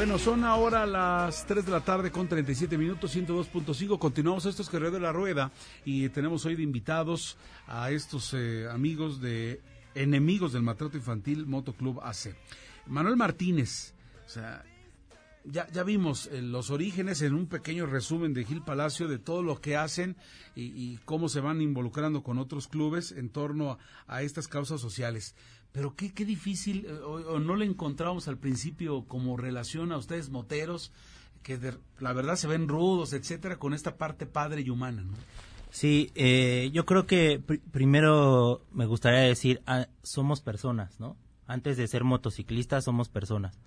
[0.00, 3.98] Bueno, son ahora las 3 de la tarde con 37 minutos, 102.5.
[3.98, 5.52] Continuamos estos que de la rueda
[5.84, 7.36] y tenemos hoy de invitados
[7.66, 9.60] a estos eh, amigos de
[9.94, 12.34] enemigos del maltrato infantil Motoclub AC.
[12.86, 13.92] Manuel Martínez,
[14.24, 14.64] o sea,
[15.44, 19.42] ya, ya vimos eh, los orígenes en un pequeño resumen de Gil Palacio de todo
[19.42, 20.16] lo que hacen
[20.54, 25.34] y, cómo se van involucrando con otros clubes en torno a estas causas sociales.
[25.72, 30.30] Pero qué, qué difícil, eh, o, no le encontramos al principio como relación a ustedes
[30.30, 30.92] moteros,
[31.42, 31.58] que
[31.98, 35.14] la verdad se ven rudos, etcétera, con esta parte padre y humana, ¿no?
[35.70, 37.38] Sí, eh, yo creo que
[37.70, 41.16] primero me gustaría decir, ah, somos personas, ¿no?
[41.46, 43.58] Antes de ser motociclistas somos personas.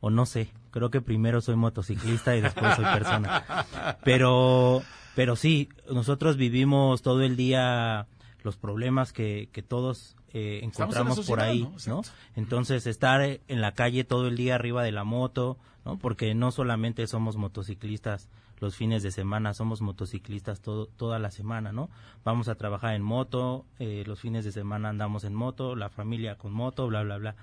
[0.00, 3.66] O no sé, creo que primero soy motociclista y después soy persona.
[4.04, 4.82] Pero,
[5.14, 8.06] pero sí, nosotros vivimos todo el día
[8.42, 12.02] los problemas que, que todos eh, encontramos por ahí, ¿no?
[12.36, 15.98] Entonces, estar en la calle todo el día arriba de la moto, ¿no?
[15.98, 18.28] Porque no solamente somos motociclistas
[18.60, 21.88] los fines de semana, somos motociclistas todo, toda la semana, ¿no?
[22.24, 26.36] Vamos a trabajar en moto, eh, los fines de semana andamos en moto, la familia
[26.36, 27.36] con moto, bla, bla, bla.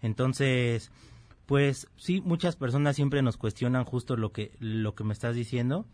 [0.00, 0.90] Entonces,
[1.46, 5.84] pues sí, muchas personas siempre nos cuestionan justo lo que, lo que me estás diciendo,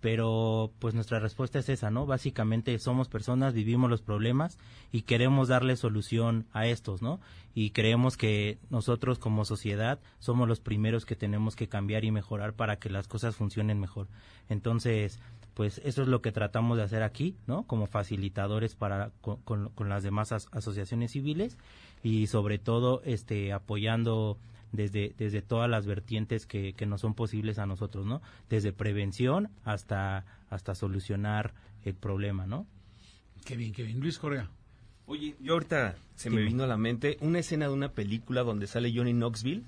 [0.00, 2.06] pero pues nuestra respuesta es esa, ¿no?
[2.06, 4.58] Básicamente somos personas, vivimos los problemas
[4.92, 7.20] y queremos darle solución a estos, ¿no?
[7.54, 12.52] Y creemos que nosotros como sociedad somos los primeros que tenemos que cambiar y mejorar
[12.52, 14.06] para que las cosas funcionen mejor.
[14.48, 15.18] Entonces,
[15.54, 17.64] pues eso es lo que tratamos de hacer aquí, ¿no?
[17.64, 21.58] Como facilitadores para con, con las demás asociaciones civiles
[22.04, 24.38] y sobre todo este apoyando
[24.72, 28.22] desde, desde todas las vertientes que, que no son posibles a nosotros, ¿no?
[28.48, 31.54] Desde prevención hasta, hasta solucionar
[31.84, 32.66] el problema, ¿no?
[33.44, 34.00] Qué bien, qué bien.
[34.00, 34.50] Luis Correa.
[35.06, 38.66] Oye, yo ahorita se me vino a la mente una escena de una película donde
[38.66, 39.64] sale Johnny Knoxville,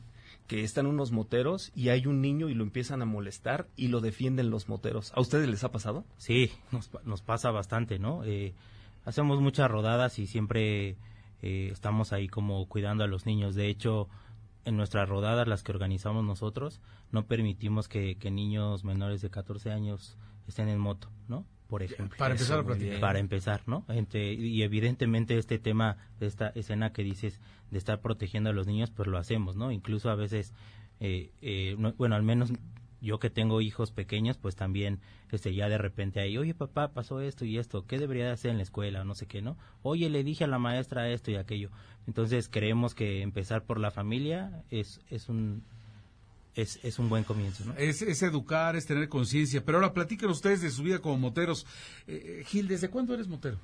[0.46, 4.00] que están unos moteros y hay un niño y lo empiezan a molestar y lo
[4.00, 5.12] defienden los moteros.
[5.14, 6.04] ¿A ustedes les ha pasado?
[6.18, 8.22] Sí, nos, nos pasa bastante, ¿no?
[8.24, 8.52] Eh,
[9.04, 10.96] hacemos muchas rodadas y siempre
[11.42, 13.54] eh, estamos ahí como cuidando a los niños.
[13.54, 14.08] De hecho,
[14.64, 16.80] en nuestras rodadas, las que organizamos nosotros,
[17.12, 21.44] no permitimos que, niños menores de 14 años estén en moto, ¿no?
[21.68, 22.18] Por ejemplo.
[22.18, 22.64] Para empezar
[23.00, 23.84] Para empezar, ¿no?
[24.12, 27.40] y evidentemente este tema, esta escena que dices
[27.70, 29.70] de estar protegiendo a los niños, pues lo hacemos, ¿no?
[29.70, 30.52] Incluso a veces,
[30.98, 32.52] eh, eh, bueno, al menos
[33.00, 37.20] yo que tengo hijos pequeños, pues también, este, ya de repente ahí, oye papá, pasó
[37.20, 39.04] esto y esto, ¿qué debería de hacer en la escuela?
[39.04, 39.56] No sé qué, ¿no?
[39.82, 41.70] Oye, le dije a la maestra esto y aquello.
[42.06, 45.62] Entonces creemos que empezar por la familia es, es un,
[46.54, 47.64] es, es, un buen comienzo.
[47.64, 47.74] ¿no?
[47.74, 49.64] Es, es educar, es tener conciencia.
[49.64, 51.66] Pero ahora platiquen ustedes de su vida como moteros.
[52.06, 53.58] Eh, Gil, ¿desde cuándo eres motero?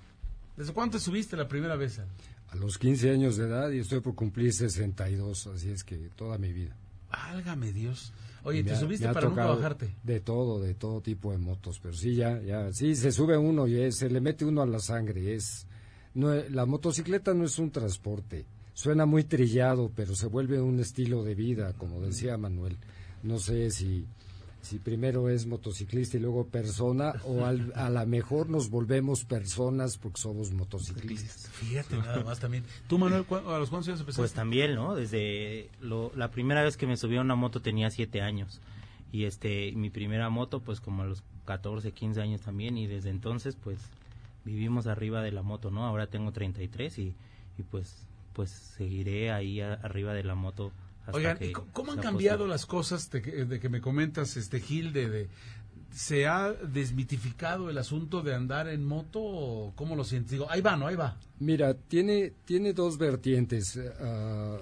[0.56, 2.00] ¿Desde cuándo te subiste la primera vez?
[2.48, 6.38] A los 15 años de edad y estoy por cumplir 62, así es que toda
[6.38, 6.74] mi vida.
[7.10, 8.12] Válgame Dios.
[8.46, 9.92] Oye, ¿te subiste para nunca bajarte?
[10.04, 13.66] De todo, de todo tipo de motos, pero sí, ya, ya, sí, se sube uno
[13.66, 15.66] y se le mete uno a la sangre, es,
[16.14, 21.24] no, la motocicleta no es un transporte, suena muy trillado, pero se vuelve un estilo
[21.24, 22.76] de vida, como decía Manuel,
[23.24, 24.06] no sé si
[24.66, 29.96] si primero es motociclista y luego persona, o al, a lo mejor nos volvemos personas
[29.96, 31.48] porque somos motociclistas.
[31.52, 32.64] Fíjate nada más también.
[32.88, 34.22] ¿Tú, Manuel, a los cuántos años empezaste?
[34.22, 34.96] Pues también, ¿no?
[34.96, 38.60] Desde la primera vez que me subí a una moto tenía siete años.
[39.12, 42.76] Y este, mi primera moto, pues como a los 14, 15 años también.
[42.76, 43.78] Y desde entonces, pues
[44.44, 45.86] vivimos arriba de la moto, ¿no?
[45.86, 47.14] Ahora tengo 33 y,
[47.56, 50.72] y pues, pues seguiré ahí arriba de la moto
[51.12, 51.38] Oigan,
[51.72, 55.28] ¿cómo han cambiado las cosas de que, me comentas, este Gil, de,
[55.94, 60.32] ¿Se ha desmitificado el asunto de andar en moto o cómo lo sientes?
[60.32, 60.86] Digo, ahí va, ¿no?
[60.86, 61.16] Ahí va.
[61.38, 63.78] Mira, tiene, tiene dos vertientes.
[63.98, 64.58] Ah,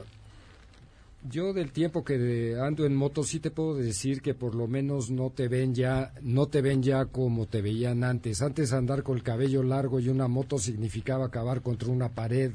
[1.28, 5.11] yo del tiempo que ando en moto sí te puedo decir que por lo menos
[5.11, 8.42] no te ven ya, no te ven ya como te veían antes.
[8.42, 12.53] Antes andar con el cabello largo y una moto significaba acabar contra una pared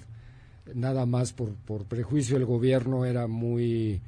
[0.76, 4.02] nada más por, por prejuicio el gobierno era muy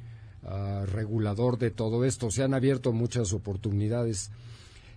[0.44, 2.30] ah, regulador de todo esto.
[2.30, 4.30] Se han abierto muchas oportunidades.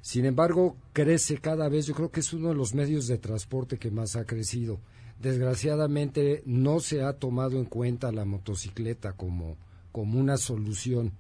[0.02, 1.88] Sin embargo, crece cada vez.
[1.88, 4.80] Yo creo que es uno de los medios de transporte que más ha crecido.
[5.20, 9.58] Desgraciadamente no se ha tomado en cuenta la motocicleta como,
[9.92, 11.14] como una solución.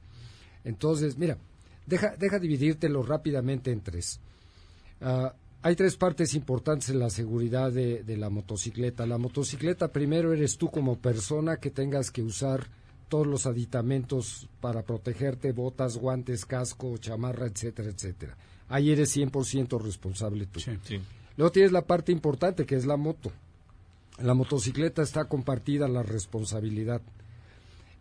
[0.64, 1.38] Entonces, mira,
[1.86, 4.20] deja, deja dividírtelo rápidamente en tres.
[5.02, 5.34] Ah,
[5.66, 9.07] hay tres partes importantes en la seguridad de, de, la motocicleta.
[9.07, 12.68] La motocicleta primero eres tú como persona que tengas que usar
[13.09, 18.38] todos los aditamentos para protegerte, botas, guantes, casco, chamarra, etcétera, etcétera.
[18.70, 20.59] Ahí eres 100% responsable tú.
[20.59, 21.01] Sí, sí.
[21.36, 23.32] Luego tienes la parte importante que es la moto.
[24.20, 27.01] En la motocicleta está compartida la responsabilidad.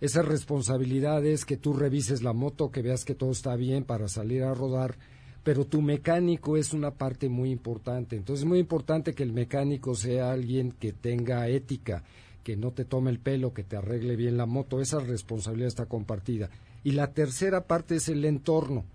[0.03, 4.09] Esa responsabilidad es que tú revises la moto, que veas que todo está bien para
[4.09, 4.99] salir a rodar,
[5.45, 8.17] pero tu mecánico es una parte muy importante.
[8.17, 12.03] Entonces es muy importante que el mecánico sea alguien que tenga ética,
[12.43, 14.81] que no te tome el pelo, que te arregle bien la moto.
[14.81, 16.49] Esa responsabilidad está compartida.
[16.83, 18.87] Y la tercera parte es el entorno.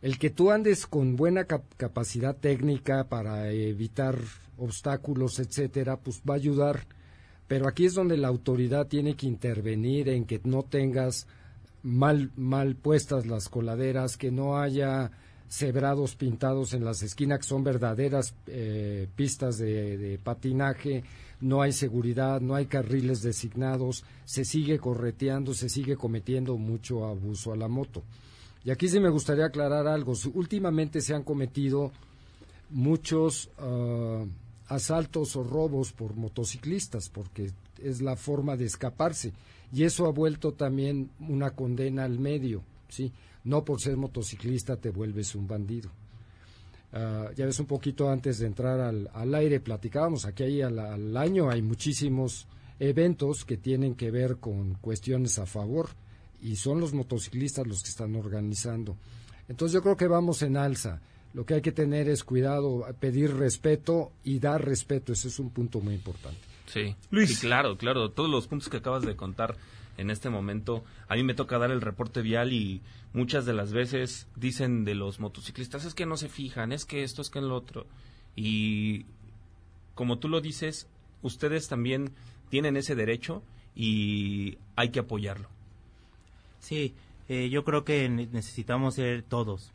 [0.00, 4.16] El que tú andes con buena cap capacidad técnica para evitar
[4.58, 6.86] obstáculos, etcétera, pues va a ayudar.
[7.48, 11.26] Pero aquí es donde la autoridad tiene que intervenir en que no tengas
[11.82, 15.10] mal, mal puestas las coladeras, que no haya
[15.48, 21.04] cebrados pintados en las esquinas, que son verdaderas eh, pistas de, patinaje,
[21.40, 27.52] no hay seguridad, no hay carriles designados, se sigue correteando, se sigue cometiendo mucho abuso
[27.52, 28.02] a la moto.
[28.64, 30.12] Y aquí sí me gustaría aclarar algo.
[30.34, 31.92] Últimamente se han cometido
[32.70, 34.26] muchos uh,
[34.66, 39.32] asaltos o robos por motociclistas, porque es la forma de escaparse.
[39.72, 43.12] Y eso ha vuelto también una condena al medio, ¿sí?
[43.48, 45.90] No por ser motociclista te vuelves un bandido.
[46.92, 50.78] Uh, ya ves un poquito antes de entrar al, al aire, platicábamos aquí ahí al,
[50.78, 52.46] al, año hay muchísimos
[52.78, 55.88] eventos que tienen que ver con cuestiones a favor
[56.42, 58.98] y son los motociclistas los que están organizando.
[59.48, 61.00] Entonces yo creo que vamos en alza.
[61.32, 65.14] Lo que hay que tener es cuidado, pedir respeto y dar respeto.
[65.14, 66.40] Ese es un punto muy importante.
[66.66, 67.30] Sí, Luis.
[67.38, 68.10] Sí, claro, claro.
[68.10, 69.56] Todos los puntos que acabas de contar
[69.98, 72.80] en este momento, a mí me toca dar el reporte vial y
[73.12, 77.02] muchas de las veces dicen de los motociclistas, es que no se fijan, es que
[77.02, 77.86] esto, es que en lo otro.
[78.36, 79.04] Y
[79.94, 80.86] como tú lo dices,
[81.22, 82.12] ustedes también
[82.48, 83.42] tienen ese derecho
[83.74, 85.48] y hay que apoyarlo.
[86.60, 86.94] Sí,
[87.28, 89.72] eh, yo creo que necesitamos ser todos,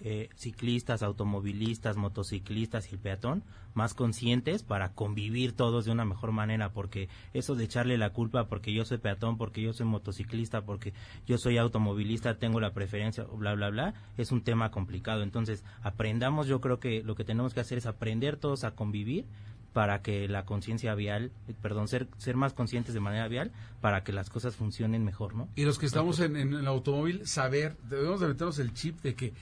[0.00, 3.42] eh, ciclistas, automovilistas, motociclistas y el peatón,
[3.74, 8.46] más conscientes para convivir todos de una mejor manera, porque eso de echarle la culpa
[8.46, 10.92] porque yo soy peatón, porque yo soy motociclista, porque
[11.26, 15.22] yo soy automovilista, tengo la preferencia, bla, bla, bla, es un tema complicado.
[15.22, 19.26] Entonces, aprendamos, yo creo que lo que tenemos que hacer es aprender todos a convivir
[19.76, 23.52] para que la conciencia vial, perdón, ser, ser más conscientes de manera vial
[23.82, 25.50] para que las cosas funcionen mejor, ¿no?
[25.54, 29.14] Y los que estamos en, en el automóvil, saber, debemos de meternos el chip de
[29.14, 29.34] que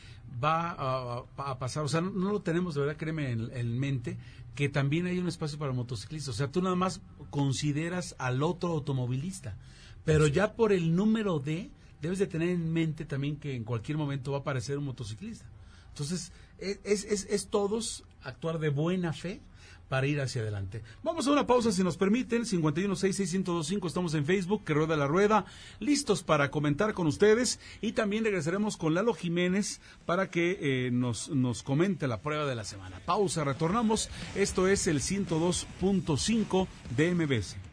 [0.43, 3.79] va a, a pasar, o sea, no, no, lo tenemos de verdad, créeme, en, en,
[3.79, 4.17] mente,
[4.57, 8.71] que también hay un espacio para motociclistas, o sea, tú nada más consideras al otro
[8.71, 9.57] automovilista,
[10.05, 11.71] pero ya por el número de,
[12.03, 15.47] debes de tener en mente también que en cualquier momento va a aparecer un motociclista.
[15.91, 19.41] Entonces, es, es, es todos actuar de buena fe,
[19.89, 20.83] para ir hacia adelante.
[21.03, 25.45] Vamos a una pausa si nos permiten, 5166125, estamos en Facebook, que rueda la rueda,
[25.81, 31.29] listos para comentar con ustedes y también regresaremos con Lalo Jiménez para que eh, nos,
[31.31, 33.01] nos comente la prueba de la semana.
[33.05, 36.67] Pausa, retornamos, esto es el 102.5
[36.97, 37.64] de MBS.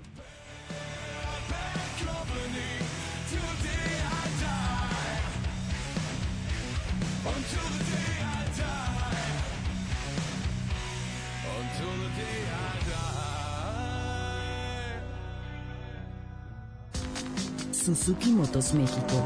[17.84, 19.26] Suzuki Motos México.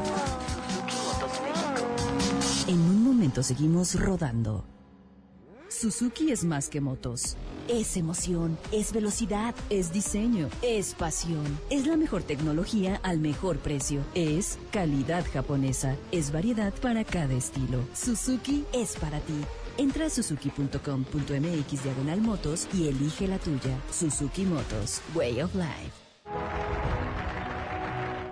[2.66, 4.64] En un momento seguimos rodando.
[5.68, 7.36] Suzuki es más que motos.
[7.68, 11.44] Es emoción, es velocidad, es diseño, es pasión.
[11.68, 14.00] Es la mejor tecnología al mejor precio.
[14.14, 15.94] Es calidad japonesa.
[16.10, 17.80] Es variedad para cada estilo.
[17.92, 19.38] Suzuki es para ti.
[19.76, 23.78] Entra a suzuki.com.mx diagonal motos y elige la tuya.
[23.92, 26.95] Suzuki Motos, Way of Life.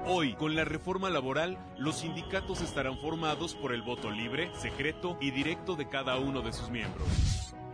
[0.06, 5.30] Hoy, con la reforma laboral, los sindicatos estarán formados por el voto libre, secreto y
[5.30, 7.08] directo de cada uno de sus miembros.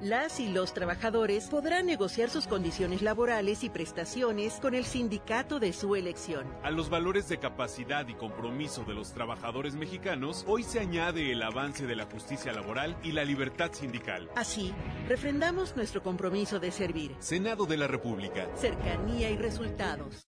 [0.01, 5.73] Las y los trabajadores podrán negociar sus condiciones laborales y prestaciones con el sindicato de
[5.73, 6.47] su elección.
[6.63, 11.43] A los valores de capacidad y compromiso de los trabajadores mexicanos, hoy se añade el
[11.43, 14.31] avance de la justicia laboral y la libertad sindical.
[14.37, 14.73] Así,
[15.09, 17.17] refrendamos nuestro compromiso de servir.
[17.19, 18.49] Senado de la República.
[18.57, 20.29] Cercanía y resultados.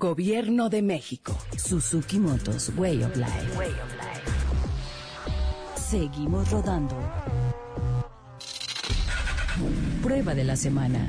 [0.00, 1.36] Gobierno de México.
[1.58, 3.74] Suzuki Motos, Way of Life.
[5.76, 6.96] Seguimos rodando.
[10.02, 11.06] Prueba de la semana.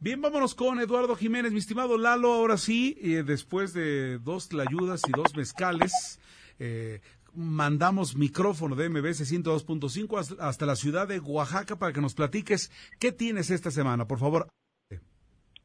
[0.00, 2.32] Bien, vámonos con Eduardo Jiménez, mi estimado Lalo.
[2.32, 6.18] Ahora sí, eh, después de dos tlayudas y dos mezcales,
[6.58, 7.02] eh,
[7.34, 12.70] mandamos micrófono de MBS 102.5 hasta, hasta la ciudad de Oaxaca para que nos platiques
[12.98, 14.48] qué tienes esta semana, por favor.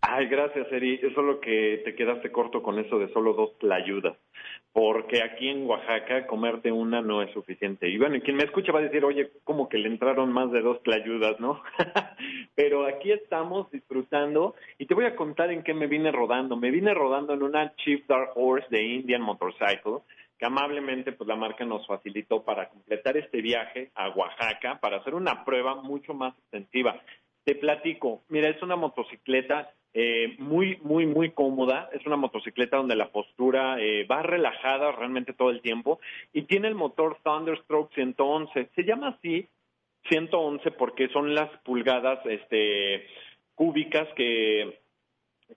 [0.04, 1.00] Ay, gracias, Eri.
[1.02, 4.18] Es solo que te quedaste corto con eso de solo dos tlayudas.
[4.74, 7.88] Porque aquí en Oaxaca comerte una no es suficiente.
[7.88, 10.62] Y bueno, quien me escucha va a decir, oye, como que le entraron más de
[10.62, 11.62] dos tlayudas, ¿no?
[12.56, 16.56] Pero aquí estamos disfrutando y te voy a contar en qué me vine rodando.
[16.56, 20.00] Me vine rodando en una Chief Dark Horse de Indian Motorcycle
[20.40, 25.14] que amablemente pues la marca nos facilitó para completar este viaje a Oaxaca para hacer
[25.14, 27.00] una prueba mucho más extensiva.
[27.44, 31.90] Te platico, mira, es una motocicleta eh, muy, muy, muy cómoda.
[31.94, 36.00] Es una motocicleta donde la postura eh, va relajada realmente todo el tiempo
[36.34, 38.70] y tiene el motor Thunderstroke 111.
[38.76, 39.48] Se llama así
[40.10, 43.06] 111 porque son las pulgadas este,
[43.56, 44.81] cúbicas que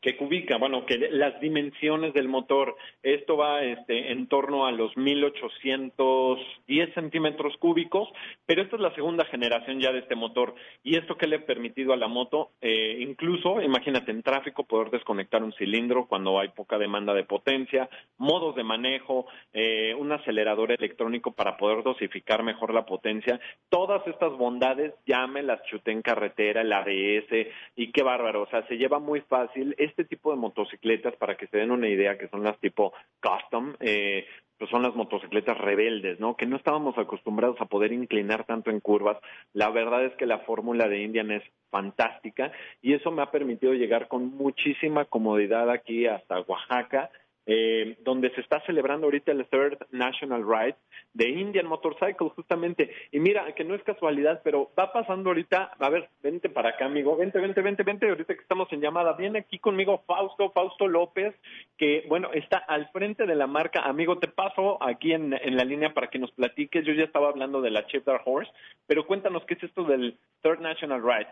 [0.00, 4.96] que cubica, bueno, que las dimensiones del motor, esto va este, en torno a los
[4.96, 8.08] 1810 centímetros cúbicos,
[8.46, 10.54] pero esta es la segunda generación ya de este motor.
[10.82, 12.50] ¿Y esto que le ha permitido a la moto?
[12.60, 17.88] Eh, incluso, imagínate, en tráfico poder desconectar un cilindro cuando hay poca demanda de potencia,
[18.18, 23.40] modos de manejo, eh, un acelerador electrónico para poder dosificar mejor la potencia.
[23.68, 28.46] Todas estas bondades ya me las chuté en carretera, el ABS, y qué bárbaro, o
[28.48, 32.18] sea, se lleva muy fácil este tipo de motocicletas, para que se den una idea,
[32.18, 34.26] que son las tipo custom, eh,
[34.58, 36.36] pues son las motocicletas rebeldes, ¿no?
[36.36, 39.18] Que no estábamos acostumbrados a poder inclinar tanto en curvas.
[39.52, 43.74] La verdad es que la fórmula de Indian es fantástica y eso me ha permitido
[43.74, 47.10] llegar con muchísima comodidad aquí hasta Oaxaca
[47.46, 50.76] eh, donde se está celebrando ahorita el Third National Ride
[51.12, 52.90] de Indian Motorcycle, justamente.
[53.12, 56.86] Y mira, que no es casualidad, pero va pasando ahorita, a ver, vente para acá,
[56.86, 60.88] amigo, vente, vente, vente, vente, ahorita que estamos en llamada, viene aquí conmigo Fausto, Fausto
[60.88, 61.34] López,
[61.76, 63.80] que, bueno, está al frente de la marca.
[63.80, 66.84] Amigo, te paso aquí en, en la línea para que nos platiques.
[66.84, 68.50] Yo ya estaba hablando de la Chef Horse,
[68.86, 71.28] pero cuéntanos qué es esto del Third National Ride.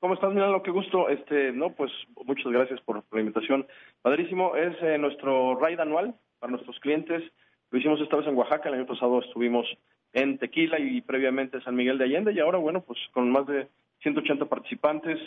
[0.00, 0.62] ¿Cómo estás, Milano?
[0.62, 1.08] Qué gusto.
[1.08, 1.90] Este, no, pues
[2.24, 3.66] muchas gracias por la invitación.
[4.00, 4.54] Padrísimo.
[4.54, 7.22] Es eh, nuestro ride anual para nuestros clientes.
[7.70, 8.68] Lo hicimos esta vez en Oaxaca.
[8.68, 9.66] El año pasado estuvimos
[10.12, 12.32] en Tequila y previamente San Miguel de Allende.
[12.32, 13.66] Y ahora, bueno, pues con más de
[14.02, 15.18] 180 participantes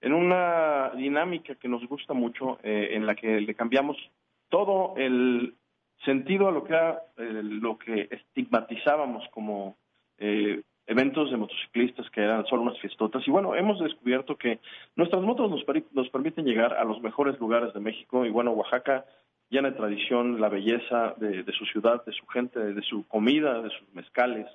[0.00, 3.96] en una dinámica que nos gusta mucho, eh, en la que le cambiamos
[4.48, 5.54] todo el
[6.04, 9.76] sentido a lo que era eh, lo que estigmatizábamos como
[10.18, 13.26] eh, eventos de motociclistas que eran solo unas fiestotas.
[13.26, 14.60] Y bueno, hemos descubierto que
[14.94, 18.24] nuestras motos nos, nos permiten llegar a los mejores lugares de México.
[18.24, 19.04] Y bueno, Oaxaca
[19.50, 23.70] llena de tradición, la belleza de, su ciudad, de su gente, de su comida, de
[23.70, 24.46] sus mezcales.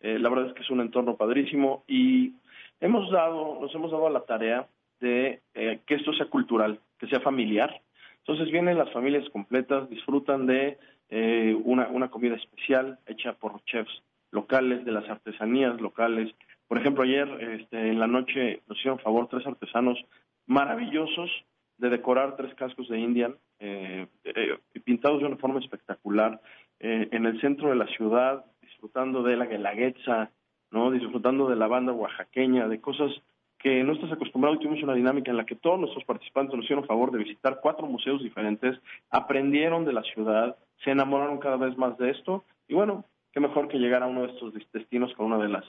[0.00, 2.34] Eh, la verdad es que es un entorno padrísimo y
[2.80, 4.66] hemos dado, nos hemos dado la tarea
[5.00, 7.80] de eh, que esto sea cultural, que sea familiar.
[8.18, 10.78] Entonces vienen las familias completas, disfrutan de
[11.10, 14.02] eh, una, una comida especial hecha por chefs
[14.34, 16.34] locales, de las artesanías locales.
[16.68, 17.28] Por ejemplo, ayer
[17.60, 19.98] este, en la noche nos hicieron favor tres artesanos
[20.46, 21.30] maravillosos
[21.78, 26.40] de decorar tres cascos de Indian, eh, eh, pintados de una forma espectacular,
[26.80, 30.30] eh, en el centro de la ciudad, disfrutando de la guelaguetza,
[30.70, 30.90] ¿no?
[30.90, 33.12] disfrutando de la banda oaxaqueña, de cosas
[33.58, 34.58] que no estás acostumbrado.
[34.58, 37.86] Tuvimos una dinámica en la que todos nuestros participantes nos hicieron favor de visitar cuatro
[37.86, 38.78] museos diferentes,
[39.10, 43.04] aprendieron de la ciudad, se enamoraron cada vez más de esto y bueno,
[43.34, 45.64] qué mejor que llegar a uno de estos destinos con una de las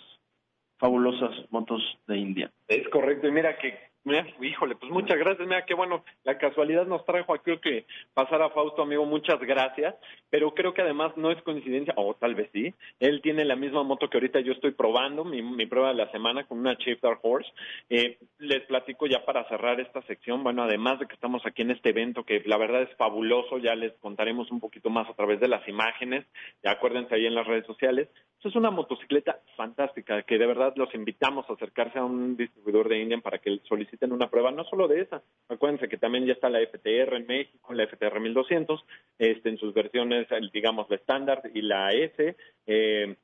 [0.77, 2.51] fabulosas motos de India.
[2.67, 5.47] Es correcto, y mira que Mira, híjole, pues muchas gracias.
[5.47, 9.39] Mira, qué bueno, la casualidad nos trajo aquí creo que pasar a Fausto, amigo, muchas
[9.39, 9.95] gracias.
[10.29, 12.71] Pero creo que además no es coincidencia, o tal vez sí.
[12.99, 16.11] Él tiene la misma moto que ahorita yo estoy probando, mi, mi prueba de la
[16.11, 17.49] semana con una Chief Dark Horse.
[17.89, 20.43] Eh, les platico ya para cerrar esta sección.
[20.43, 23.73] Bueno, además de que estamos aquí en este evento, que la verdad es fabuloso, ya
[23.73, 26.27] les contaremos un poquito más a través de las imágenes.
[26.63, 28.07] Acuérdense ahí en las redes sociales.
[28.35, 32.87] Esto es una motocicleta fantástica, que de verdad los invitamos a acercarse a un distribuidor
[32.89, 35.23] de Indian para que soliciten una prueba, no solo de esa.
[35.49, 38.85] Acuérdense que también ya está la FTR en México, la FTR 1200,
[39.19, 42.35] este, en sus versiones, digamos, la estándar y la S.
[42.67, 43.15] Eh,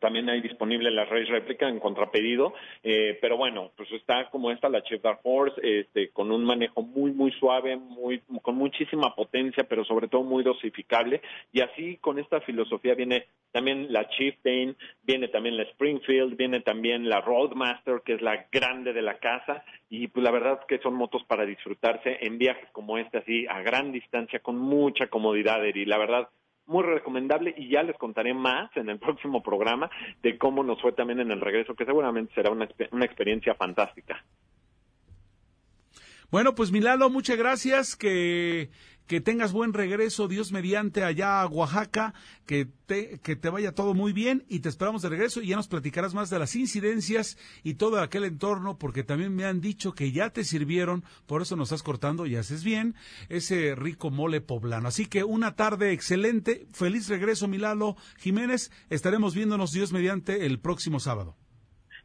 [0.00, 4.68] también hay disponible la Race Réplica en contrapedido, eh, pero bueno, pues está como esta
[4.68, 9.64] la Chef Dark Horse, este, con un manejo muy, muy suave, muy, con muchísima potencia,
[9.64, 11.22] pero sobre todo muy dosificable.
[11.52, 17.08] Y así con esta filosofía viene también la Chieftain, viene también la Springfield, viene también
[17.08, 20.82] la Roadmaster, que es la grande de la casa, y pues la verdad es que
[20.82, 25.62] son motos para disfrutarse en viajes como este, así a gran distancia, con mucha comodidad,
[25.62, 26.28] y la verdad
[26.66, 29.90] muy recomendable y ya les contaré más en el próximo programa
[30.22, 34.22] de cómo nos fue también en el regreso, que seguramente será una, una experiencia fantástica.
[36.30, 38.70] Bueno, pues Milalo, muchas gracias, que
[39.06, 42.12] que tengas buen regreso, Dios mediante, allá a Oaxaca,
[42.44, 45.56] que te, que te vaya todo muy bien y te esperamos de regreso y ya
[45.56, 49.94] nos platicarás más de las incidencias y todo aquel entorno, porque también me han dicho
[49.94, 52.94] que ya te sirvieron, por eso nos estás cortando y haces bien,
[53.28, 54.88] ese rico mole poblano.
[54.88, 60.98] Así que una tarde excelente, feliz regreso Milalo Jiménez, estaremos viéndonos Dios mediante el próximo
[60.98, 61.36] sábado.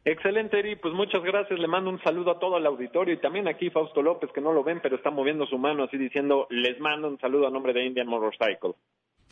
[0.04, 0.76] Excelente, Eri.
[0.76, 1.58] Pues muchas gracias.
[1.58, 4.52] Le mando un saludo a todo el auditorio y también aquí Fausto López, que no
[4.52, 7.72] lo ven, pero está moviendo su mano así diciendo, les mando un saludo a nombre
[7.72, 8.74] de Indian Motorcycle.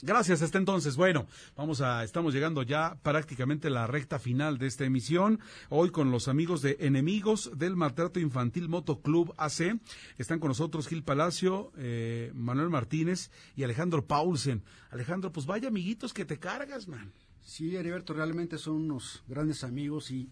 [0.02, 0.96] Gracias, hasta entonces.
[0.96, 5.40] Bueno, vamos a, estamos llegando ya prácticamente a la recta final de esta emisión.
[5.68, 9.78] Hoy con los amigos de Enemigos del Maltrato Infantil Moto Club AC.
[10.16, 14.62] Están con nosotros Gil Palacio, eh, Manuel Martínez y Alejandro Paulsen.
[14.90, 17.12] Alejandro, pues vaya amiguitos que te cargas, man.
[17.42, 20.30] Sí, Heriberto, realmente son unos grandes amigos y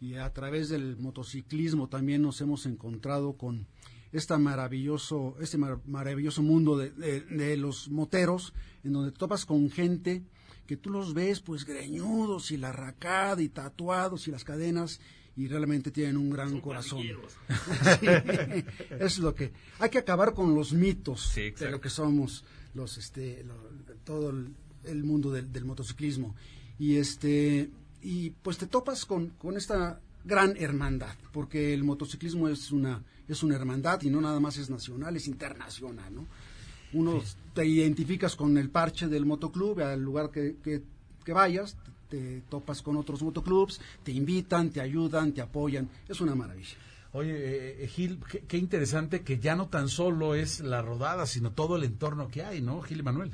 [0.00, 3.66] y a través del motociclismo también nos hemos encontrado con
[4.12, 10.22] esta maravilloso, este maravilloso mundo de, los moteros, en donde topas con gente
[10.66, 15.00] que tú los ves pues greñudos y la racada y tatuados y las cadenas
[15.36, 17.06] y realmente tienen un gran corazón.
[19.00, 22.44] es lo que hay que acabar con los mitos de lo que somos
[22.74, 23.44] los este
[24.04, 24.30] todo
[24.84, 26.34] el, mundo del, del, motociclismo.
[26.78, 27.70] Y este
[28.02, 33.42] y pues te topas con, con esta gran hermandad, porque el motociclismo es una, es
[33.42, 36.26] una hermandad y no nada más es nacional, es internacional, ¿no?
[36.92, 37.22] Uno
[37.54, 41.76] te identificas con el parche del motoclub, al lugar que, que, vayas,
[42.08, 46.76] te, topas con otros motoclubs, te invitan, te ayudan, te apoyan, es una maravilla.
[47.12, 51.26] Oye, eh, eh, Gil, qué, qué, interesante que ya no tan solo es la rodada,
[51.26, 53.32] sino todo el entorno que hay, ¿no, Gil y Manuel?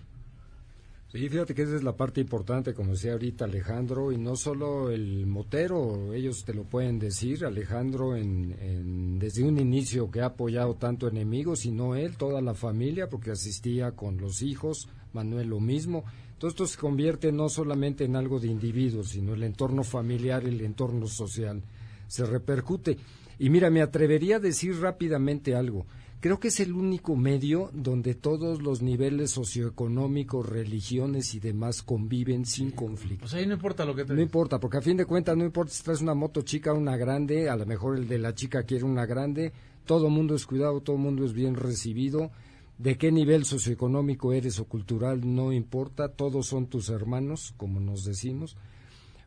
[1.15, 4.91] Sí, fíjate que esa es la parte importante, como decía ahorita Alejandro, y no solo
[4.91, 10.75] el motero, ellos te lo pueden decir, Alejandro en, desde un inicio que ha apoyado
[10.75, 16.03] tanto enemigos, sino él, toda la familia, porque asistía con los hijos, Manuel lo mismo.
[16.37, 20.61] Todo esto se convierte no solamente en algo de individuos, sino el entorno familiar, el
[20.63, 21.63] entorno social,
[22.09, 22.99] se repercute.
[23.39, 25.87] Y mira, me atrevería a decir rápidamente algo
[26.25, 32.47] creo que es el único medio donde todos los niveles socioeconómicos, religiones y demás conviven
[32.47, 33.25] sin conflicto.
[33.25, 35.45] Pues ahí no importa lo que te No importa, porque a fin de cuentas no
[35.45, 38.35] importa si traes una moto chica o una grande, a lo mejor el de la
[38.35, 39.53] chica quiere una grande,
[39.85, 42.31] todo el mundo es cuidado, todo el mundo es bien recibido.
[42.79, 48.03] De qué nivel socioeconómico eres o cultural no importa, todos son tus hermanos, como nos
[48.03, 48.57] decimos.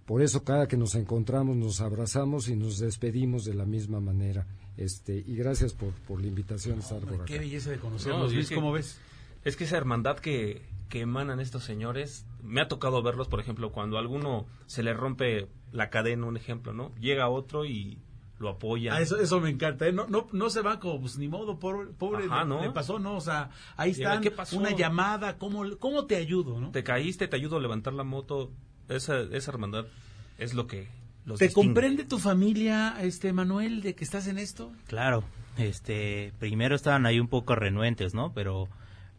[0.07, 4.47] Por eso cada que nos encontramos nos abrazamos y nos despedimos de la misma manera.
[4.78, 6.80] Este, y gracias por, por la invitación
[7.25, 8.99] Qué belleza de conocerlos, Luis, ¿cómo ves?
[9.43, 13.71] Es que esa hermandad que, que emanan estos señores, me ha tocado verlos, por ejemplo,
[13.71, 16.93] cuando a alguno se le rompe la cadena, un ejemplo, ¿no?
[16.99, 17.97] Llega otro y
[18.39, 18.93] lo apoya.
[18.93, 19.93] Ah, eso, eso me encanta, ¿eh?
[19.93, 22.73] no, no, no se va como, pues ni modo, pobre, pobre ¿no?
[22.73, 23.15] pasó, ¿no?
[23.15, 24.21] O sea, ahí está
[24.51, 26.71] una llamada, ¿cómo, ¿cómo te ayudo, no?
[26.71, 28.51] Te caíste, te ayudo a levantar la moto,
[28.89, 29.86] esa, esa hermandad
[30.38, 30.88] es lo que
[31.28, 34.71] los ¿Te comprende tu familia, este Manuel, de que estás en esto?
[34.88, 35.25] Claro,
[35.57, 38.32] este, primero estaban ahí un poco renuentes, ¿no?
[38.34, 38.69] Pero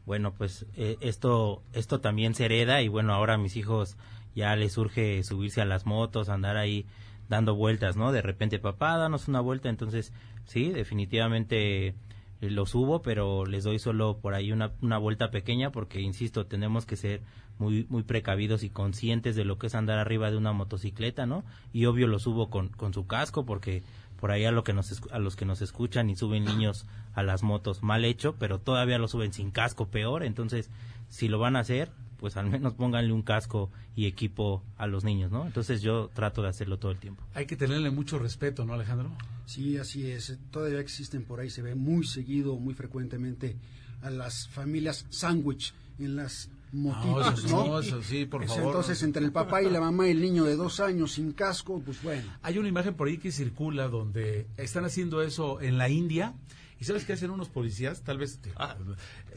[0.06, 3.98] bueno, pues eh, esto, esto también se hereda y bueno, ahora a mis hijos
[4.34, 6.86] ya les surge subirse a las motos, andar ahí
[7.28, 8.10] dando vueltas, ¿no?
[8.10, 10.14] De repente, papá, danos una vuelta, entonces,
[10.46, 11.94] sí, definitivamente
[12.40, 16.46] eh, lo subo, pero les doy solo por ahí una, una vuelta pequeña porque, insisto,
[16.46, 17.22] tenemos que ser
[17.58, 21.44] muy, muy precavidos y conscientes de lo que es andar arriba de una motocicleta, ¿no?
[21.72, 23.82] Y obvio lo subo con, con su casco porque
[24.20, 27.22] por ahí a, lo que nos, a los que nos escuchan y suben niños a
[27.22, 30.22] las motos mal hecho, pero todavía lo suben sin casco, peor.
[30.22, 30.70] Entonces,
[31.08, 35.04] si lo van a hacer, pues al menos pónganle un casco y equipo a los
[35.04, 35.46] niños, ¿no?
[35.46, 37.22] Entonces yo trato de hacerlo todo el tiempo.
[37.34, 39.10] Hay que tenerle mucho respeto, ¿no, Alejandro?
[39.46, 40.38] Sí, así es.
[40.50, 43.56] Todavía existen por ahí, se ve muy seguido, muy frecuentemente
[44.02, 47.82] a las familias sándwich en las motitos, ¿no?
[48.02, 48.66] sí, por favor.
[48.66, 51.80] Entonces, entre el papá y la mamá y el niño de dos años sin casco,
[51.84, 52.30] pues bueno.
[52.42, 56.34] Hay una imagen por ahí que circula donde están haciendo eso en la India.
[56.80, 58.02] ¿Y sabes qué hacen unos policías?
[58.02, 58.40] Tal vez...
[58.56, 58.76] Ah,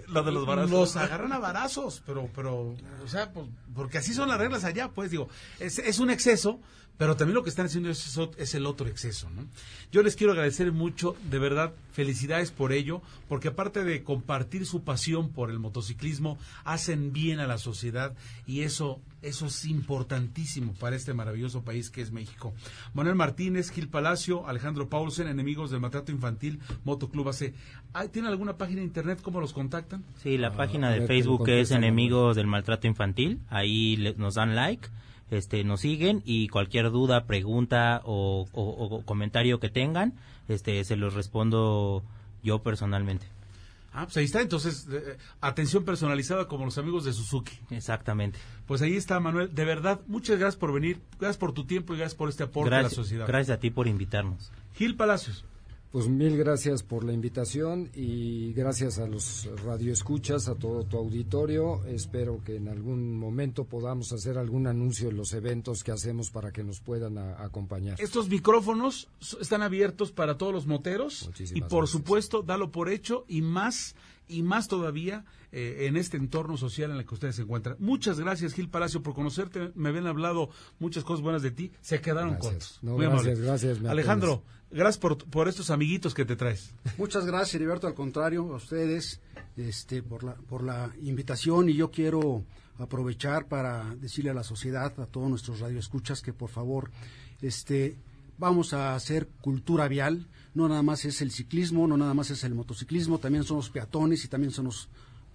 [0.07, 0.71] lo de los barazos.
[0.71, 4.89] Los agarran a varazos, pero, pero, o sea, pues, porque así son las reglas allá,
[4.89, 5.27] pues digo,
[5.59, 6.59] es, es un exceso,
[7.01, 9.47] pero también lo que están haciendo es, es, el otro exceso, ¿no?
[9.91, 14.83] Yo les quiero agradecer mucho, de verdad, felicidades por ello, porque aparte de compartir su
[14.83, 18.13] pasión por el motociclismo, hacen bien a la sociedad
[18.45, 22.53] y eso, eso es importantísimo para este maravilloso país que es México.
[22.93, 27.55] Manuel Martínez, Gil Palacio, Alejandro Paulsen, enemigos del maltrato infantil, Motoclub AC.
[28.11, 29.21] ¿Tiene alguna página de internet?
[29.23, 30.03] ¿Cómo los contactan?
[30.21, 33.39] Sí, la página de Facebook es Enemigos del Maltrato Infantil.
[33.49, 34.87] Ahí nos dan like
[35.32, 40.13] este, nos siguen y cualquier duda, pregunta o, comentario que tengan,
[40.47, 42.03] este, se los respondo
[42.43, 43.25] yo personalmente.
[43.93, 47.57] Ah, pues ahí está, entonces, eh, atención personalizada como los amigos de Suzuki.
[47.71, 48.39] Exactamente.
[48.65, 49.53] Pues ahí está, Manuel.
[49.53, 52.73] De verdad, muchas gracias por venir, gracias por tu tiempo y gracias por este aporte
[52.75, 53.27] a la sociedad.
[53.27, 54.51] Gracias a ti por invitarnos.
[54.75, 55.43] Gil Palacios.
[55.91, 61.83] Pues mil gracias por la invitación y gracias a los radioescuchas, a todo tu auditorio.
[61.85, 66.53] Espero que en algún momento podamos hacer algún anuncio en los eventos que hacemos para
[66.53, 67.99] que nos puedan acompañar.
[67.99, 69.09] Estos micrófonos
[69.41, 73.93] están abiertos para todos los moteros y por supuesto, dalo por hecho y más
[74.32, 77.75] y más todavía eh, en este entorno social en el que ustedes se encuentran.
[77.79, 79.71] Muchas gracias, Gil Palacio, por conocerte.
[79.75, 81.71] Me habían hablado muchas cosas buenas de ti.
[81.82, 82.79] Se quedaron cortos.
[82.82, 83.84] gracias, gracias.
[83.86, 86.73] Alejandro, gracias por, por, estos amiguitos que te traes.
[86.97, 87.88] Muchas gracias, Heriberto.
[87.88, 89.19] Al contrario, a ustedes
[89.57, 92.45] este, por, la, por la invitación y yo quiero
[92.77, 96.91] aprovechar para decirle a la sociedad, a todos nuestros radioescuchas, que por favor
[97.41, 97.97] este,
[98.38, 102.43] vamos a hacer cultura vial no nada más es el ciclismo, no nada más es
[102.43, 104.89] el motociclismo, también son los peatones y también son los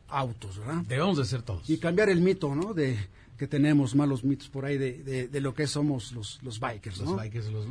[0.09, 0.83] autos, ¿verdad?
[0.87, 1.69] Debemos de ser todos.
[1.69, 2.75] Y cambiar el mito, ¿no?
[2.75, 2.97] De
[3.37, 7.19] que tenemos malos mitos por ahí de, de, lo que somos los, los bikers, ¿no?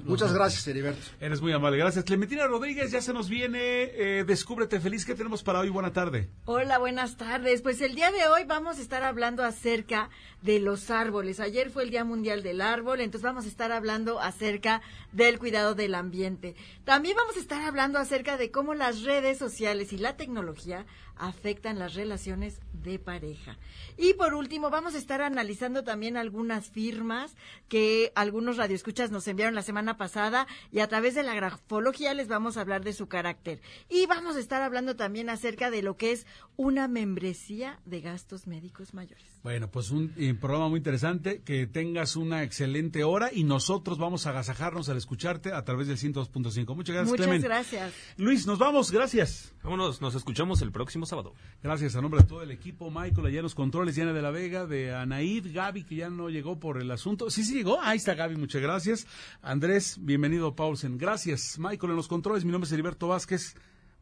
[0.04, 1.02] Muchas gracias, Heriberto.
[1.20, 2.06] Eres muy amable, gracias.
[2.06, 5.06] Clementina Rodríguez, ya se nos viene eh, Descúbrete Feliz.
[5.06, 5.70] ¿Qué tenemos para hoy?
[5.70, 6.30] Buena tarde.
[6.46, 7.62] Hola, buenas tardes.
[7.62, 10.10] Pues el día de hoy vamos a estar hablando acerca
[10.42, 11.40] de los árboles.
[11.40, 15.74] Ayer fue el Día Mundial del Árbol, entonces vamos a estar hablando acerca del cuidado
[15.74, 16.56] del ambiente.
[16.84, 20.86] También vamos a estar hablando acerca de cómo las redes sociales y la tecnología
[21.18, 23.58] afectan las relaciones de pareja.
[23.98, 27.36] Y por último, vamos a estar analizando también algunas firmas
[27.68, 32.28] que algunos radioescuchas nos enviaron la semana pasada y a través de la grafología les
[32.28, 33.62] vamos a hablar de su carácter.
[33.90, 38.48] Y vamos a estar hablando también acerca de lo que es una membresía de gastos
[38.48, 39.35] médicos mayores.
[39.46, 44.26] Bueno, pues un eh, programa muy interesante, que tengas una excelente hora y nosotros vamos
[44.26, 46.76] a agasajarnos al escucharte a través del 102.5.
[46.76, 47.94] Muchas gracias, Muchas gracias.
[48.18, 49.54] Luis, nos vamos, gracias.
[49.62, 51.36] Vámonos, nos escuchamos el próximo sábado.
[51.62, 54.32] Gracias a nombre de todo el equipo, Michael, allá en los controles, Diana de la
[54.32, 57.30] Vega, de Anaid, Gaby, que ya no llegó por el asunto.
[57.30, 57.80] Sí, sí llegó.
[57.80, 59.06] Ahí está Gaby, muchas gracias.
[59.44, 60.98] Andrés, bienvenido, Paulsen.
[60.98, 62.46] Gracias, Michael, en los controles.
[62.46, 63.54] Mi nombre es Heriberto Vázquez.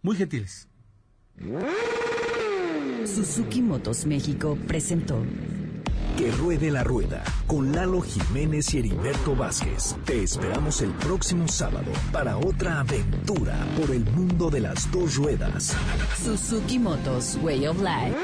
[0.03, 0.69] Muy gentiles.
[3.05, 5.23] Suzuki Motos México presentó.
[6.17, 9.95] Que ruede la rueda con Lalo Jiménez y Heriberto Vázquez.
[10.05, 15.75] Te esperamos el próximo sábado para otra aventura por el mundo de las dos ruedas.
[16.23, 18.15] Suzuki Motos Way of Life.